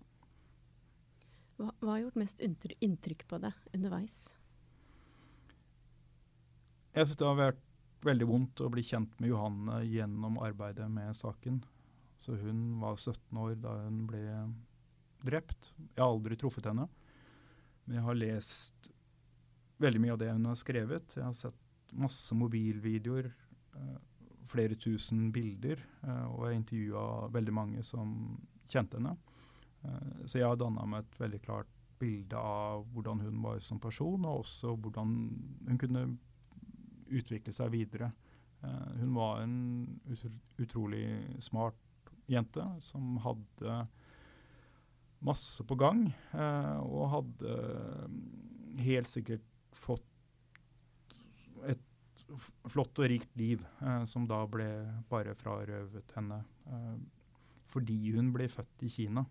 Hva, 1.55 1.69
hva 1.79 1.93
har 1.93 2.01
gjort 2.03 2.19
mest 2.19 2.41
inntrykk 2.43 3.27
på 3.29 3.39
deg 3.43 3.69
underveis? 3.75 4.25
Jeg 6.95 7.07
syns 7.07 7.19
det 7.19 7.27
har 7.27 7.39
vært 7.39 7.63
veldig 8.05 8.27
vondt 8.29 8.61
å 8.63 8.71
bli 8.73 8.83
kjent 8.85 9.13
med 9.19 9.31
Johanne 9.31 9.81
gjennom 9.89 10.39
arbeidet 10.43 10.87
med 10.91 11.15
saken. 11.17 11.61
Så 12.21 12.37
hun 12.39 12.79
var 12.81 12.97
17 12.97 13.41
år 13.41 13.55
da 13.59 13.75
hun 13.83 14.05
ble 14.09 14.23
drept. 15.25 15.71
Jeg 15.91 16.01
har 16.03 16.11
aldri 16.11 16.37
truffet 16.39 16.69
henne. 16.69 16.87
Men 17.85 17.99
jeg 17.99 18.05
har 18.07 18.19
lest 18.19 18.91
veldig 19.83 20.01
mye 20.01 20.15
av 20.15 20.21
det 20.21 20.31
hun 20.31 20.49
har 20.49 20.59
skrevet. 20.59 21.17
Jeg 21.17 21.25
har 21.25 21.37
sett 21.37 21.95
masse 21.95 22.37
mobilvideoer. 22.37 23.31
Uh, 23.75 23.97
flere 24.55 24.75
tusen 24.79 25.31
bilder, 25.33 25.81
eh, 26.05 26.25
og 26.31 26.47
jeg 26.47 26.61
intervjua 26.61 27.05
veldig 27.33 27.55
mange 27.55 27.83
som 27.83 28.11
kjente 28.69 28.99
henne. 28.99 29.15
Eh, 29.83 30.11
så 30.25 30.39
jeg 30.39 30.47
har 30.47 30.59
danna 30.59 30.85
meg 30.89 31.03
et 31.03 31.19
veldig 31.19 31.41
klart 31.45 31.71
bilde 31.99 32.37
av 32.39 32.85
hvordan 32.93 33.23
hun 33.23 33.41
var 33.43 33.59
som 33.63 33.79
person, 33.79 34.25
og 34.25 34.43
også 34.43 34.75
hvordan 34.75 35.15
hun 35.67 35.81
kunne 35.81 36.05
utvikle 37.09 37.53
seg 37.53 37.71
videre. 37.73 38.11
Eh, 38.63 38.91
hun 39.01 39.13
var 39.17 39.43
en 39.43 39.55
utrolig 40.61 41.05
smart 41.43 41.77
jente 42.29 42.63
som 42.81 43.17
hadde 43.21 43.83
masse 45.25 45.63
på 45.65 45.77
gang, 45.79 46.03
og 46.85 47.03
hadde 47.09 47.53
helt 48.83 49.09
sikkert 49.09 49.45
fått 49.73 50.05
et 51.69 51.81
flott 52.71 52.99
og 53.01 53.09
rikt 53.09 53.37
liv, 53.37 53.63
eh, 53.81 54.03
som 54.09 54.25
da 54.29 54.41
ble 54.49 54.67
bare 55.09 55.35
frarøvet 55.37 56.15
henne 56.17 56.41
eh, 56.71 56.95
fordi 57.71 57.97
hun 58.15 58.31
ble 58.33 58.47
født 58.51 58.85
i 58.87 58.91
Kina. 58.91 59.25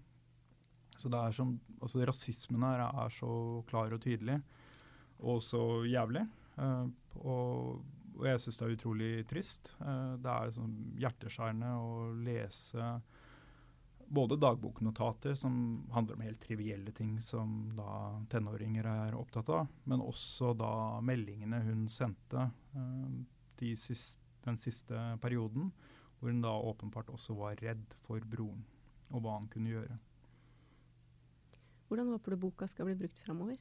Så 0.94 1.10
det 1.10 1.18
er 1.18 1.34
som, 1.34 1.54
altså 1.80 2.04
Rasismen 2.06 2.62
her 2.62 2.84
er 2.86 3.14
så 3.14 3.62
klar 3.70 3.94
og 3.96 4.02
tydelig, 4.04 4.36
og 5.24 5.40
så 5.42 5.62
jævlig. 5.88 6.26
Eh, 6.56 6.86
og, 7.22 7.82
og, 8.14 8.24
jeg 8.28 8.42
syns 8.42 8.60
det 8.60 8.66
er 8.66 8.76
utrolig 8.76 9.12
trist. 9.30 9.74
Eh, 9.80 10.14
det 10.22 10.32
er 10.32 10.54
sånn 10.54 10.74
hjerteskjærende 11.02 11.74
å 11.80 11.92
lese 12.24 12.94
både 14.14 14.36
dagboknotater 14.36 15.34
som 15.34 15.54
handler 15.92 16.14
om 16.18 16.24
helt 16.26 16.42
trivielle 16.42 16.92
ting 16.92 17.16
som 17.20 17.72
da 17.76 18.20
tenåringer 18.30 18.86
er 18.86 19.16
opptatt 19.18 19.48
av, 19.50 19.70
men 19.88 20.04
også 20.04 20.52
da 20.58 21.00
meldingene 21.04 21.62
hun 21.64 21.86
sendte 21.90 22.48
uh, 22.76 23.14
de 23.60 23.72
siste, 23.80 24.20
den 24.44 24.60
siste 24.60 25.00
perioden, 25.22 25.70
hvor 26.18 26.30
hun 26.30 26.42
da 26.44 26.52
åpenbart 26.52 27.10
også 27.14 27.36
var 27.38 27.56
redd 27.64 27.96
for 28.04 28.20
broren 28.28 28.64
og 29.10 29.24
hva 29.24 29.38
han 29.38 29.48
kunne 29.52 29.72
gjøre. 29.72 29.96
Hvordan 31.88 32.12
håper 32.14 32.34
du 32.34 32.42
boka 32.46 32.68
skal 32.68 32.88
bli 32.88 32.98
brukt 33.04 33.20
framover? 33.24 33.60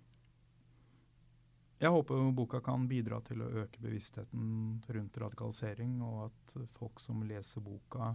Jeg 1.84 1.92
håper 1.92 2.30
boka 2.32 2.62
kan 2.64 2.86
bidra 2.88 3.18
til 3.28 3.42
å 3.44 3.50
øke 3.60 3.82
bevisstheten 3.84 4.44
rundt 4.96 5.18
radikalisering, 5.20 5.98
og 6.00 6.30
at 6.30 6.54
folk 6.78 7.02
som 7.04 7.26
leser 7.28 7.60
boka, 7.66 8.14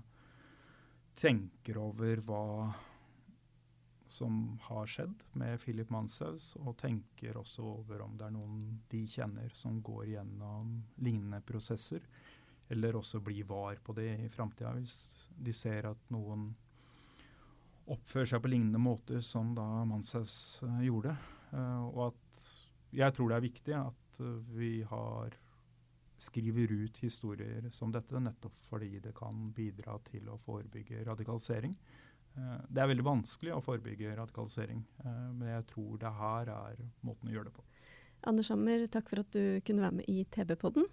tenker 1.19 1.77
over 1.83 2.23
hva 2.25 2.47
som 4.09 4.57
har 4.71 4.89
skjedd 4.89 5.21
med 5.37 5.61
Philip 5.61 5.91
Manshaus, 5.93 6.55
og 6.63 6.79
tenker 6.81 7.37
også 7.37 7.67
over 7.75 8.07
om 8.07 8.15
det 8.17 8.31
er 8.31 8.33
noen 8.39 8.63
de 8.89 9.03
kjenner 9.05 9.53
som 9.53 9.83
går 9.85 10.15
gjennom 10.15 10.71
lignende 11.05 11.43
prosesser, 11.45 12.07
eller 12.73 12.97
også 12.97 13.21
blir 13.21 13.45
var 13.51 13.83
på 13.85 13.93
det 13.97 14.15
i 14.25 14.31
framtida 14.33 14.73
hvis 14.79 14.97
de 15.37 15.53
ser 15.53 15.91
at 15.91 16.09
noen 16.13 16.49
oppfører 17.89 18.33
seg 18.33 18.41
på 18.45 18.53
lignende 18.53 18.81
måter 18.81 19.21
som 19.25 19.53
da 19.57 19.67
Manshaus 19.89 20.63
uh, 20.65 20.81
gjorde. 20.85 21.13
Uh, 21.53 21.85
og 21.89 22.03
at 22.11 22.28
jeg 22.95 23.15
tror 23.15 23.31
det 23.31 23.37
er 23.37 23.47
viktig 23.49 23.77
at 23.79 24.21
uh, 24.23 24.39
vi 24.57 24.83
har 24.89 25.37
skriver 26.19 26.73
ut 26.73 26.99
historier 26.99 27.69
som 27.71 27.93
dette, 27.95 28.21
nettopp 28.21 28.57
fordi 28.69 28.99
det 29.03 29.15
kan 29.17 29.53
bidra 29.55 29.97
til 30.09 30.29
å 30.33 30.39
forebygge 30.43 31.05
radikalisering. 31.07 31.77
Eh, 32.35 32.57
det 32.69 32.83
er 32.83 32.91
veldig 32.91 33.07
vanskelig 33.07 33.55
å 33.55 33.63
forebygge 33.63 34.17
radikalisering, 34.19 34.83
eh, 35.05 35.29
men 35.39 35.53
jeg 35.53 35.69
tror 35.73 36.01
det 36.03 36.13
her 36.19 36.53
er 36.55 36.83
måten 37.07 37.31
å 37.31 37.37
gjøre 37.37 37.51
det 37.51 37.55
på. 37.55 37.65
Anders 38.27 38.51
Hammer, 38.51 38.85
takk 38.91 39.11
for 39.13 39.23
at 39.23 39.31
du 39.35 39.61
kunne 39.67 39.85
være 39.85 40.01
med 40.01 40.11
i 40.11 40.25
TB-podden. 40.35 40.89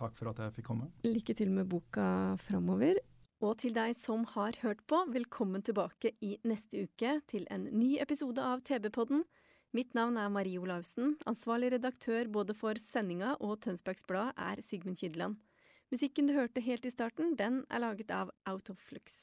Takk 0.00 0.16
for 0.16 0.32
at 0.32 0.40
jeg 0.40 0.56
fikk 0.56 0.70
komme. 0.70 0.88
Lykke 1.04 1.36
til 1.36 1.52
med 1.52 1.68
boka 1.68 2.06
framover. 2.40 3.02
Og 3.42 3.58
til 3.58 3.74
deg 3.74 3.92
som 3.98 4.24
har 4.32 4.56
hørt 4.62 4.80
på, 4.88 5.02
velkommen 5.12 5.64
tilbake 5.66 6.14
i 6.24 6.36
neste 6.46 6.86
uke 6.86 7.18
til 7.28 7.44
en 7.52 7.66
ny 7.74 7.96
episode 8.00 8.40
av 8.40 8.62
TB-podden. 8.64 9.26
Mitt 9.72 9.94
navn 9.96 10.18
er 10.20 10.28
Marie 10.28 10.60
Olavsen. 10.60 11.14
Ansvarlig 11.24 11.70
redaktør 11.72 12.28
både 12.28 12.52
for 12.52 12.76
sendinga 12.76 13.30
og 13.40 13.54
Tønsbergs 13.64 14.04
Blad 14.04 14.36
er 14.36 14.60
Sigmund 14.60 14.98
Kydland. 15.00 15.38
Musikken 15.88 16.28
du 16.28 16.34
hørte 16.36 16.60
helt 16.60 16.84
i 16.84 16.92
starten, 16.92 17.32
den 17.40 17.62
er 17.72 17.80
laget 17.80 18.12
av 18.12 18.34
Out 18.52 18.68
of 18.68 18.76
Flux. 18.90 19.16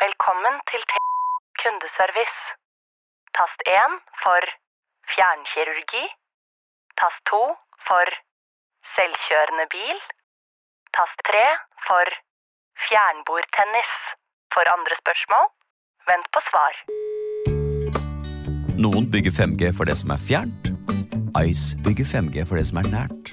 Velkommen 0.00 0.58
til 0.72 0.88
T 0.88 1.04
kundeservice. 1.60 2.56
Tast 3.36 3.68
1 3.68 4.00
for 4.24 4.56
fjernkirurgi. 5.12 6.04
Tast 6.96 7.20
2 7.36 7.44
for 7.84 8.16
selvkjørende 8.96 9.68
bil. 9.76 10.04
Tast 10.96 11.20
3 11.28 11.48
for 11.84 12.20
fjernbordtennis. 12.88 13.98
For 14.56 14.64
andre 14.78 14.96
spørsmål 15.04 15.52
Vent 16.08 16.28
på 16.34 16.40
svar. 16.48 16.78
Noen 18.82 19.06
bygger 19.10 19.34
5G 19.36 19.70
for 19.76 19.86
det 19.86 19.96
som 20.00 20.10
er 20.14 20.20
fjernt. 20.20 20.72
Ice 21.44 21.78
bygger 21.86 22.08
5G 22.08 22.46
for 22.48 22.58
det 22.58 22.66
som 22.70 22.80
er 22.82 22.88
nært. 22.90 23.32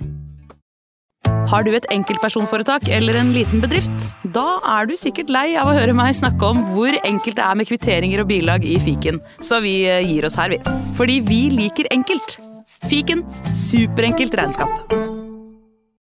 Har 1.50 1.66
du 1.66 1.72
et 1.74 1.88
enkeltpersonforetak 1.90 2.86
eller 2.94 3.18
en 3.18 3.32
liten 3.34 3.64
bedrift? 3.64 4.06
Da 4.36 4.60
er 4.76 4.86
du 4.86 4.94
sikkert 5.00 5.32
lei 5.34 5.48
av 5.58 5.72
å 5.72 5.74
høre 5.74 5.96
meg 5.98 6.14
snakke 6.18 6.52
om 6.52 6.62
hvor 6.76 6.94
enkelt 7.02 7.40
det 7.40 7.48
er 7.48 7.58
med 7.58 7.70
kvitteringer 7.72 8.22
og 8.22 8.30
bilag 8.30 8.68
i 8.68 8.78
fiken, 8.84 9.18
så 9.42 9.58
vi 9.66 9.80
eh, 9.90 10.06
gir 10.06 10.30
oss 10.30 10.38
her, 10.38 10.54
vi. 10.54 10.62
Fordi 11.00 11.20
vi 11.26 11.42
liker 11.56 11.90
enkelt. 11.96 12.38
Fiken 12.86 13.26
superenkelt 13.58 14.38
regnskap. 14.38 15.19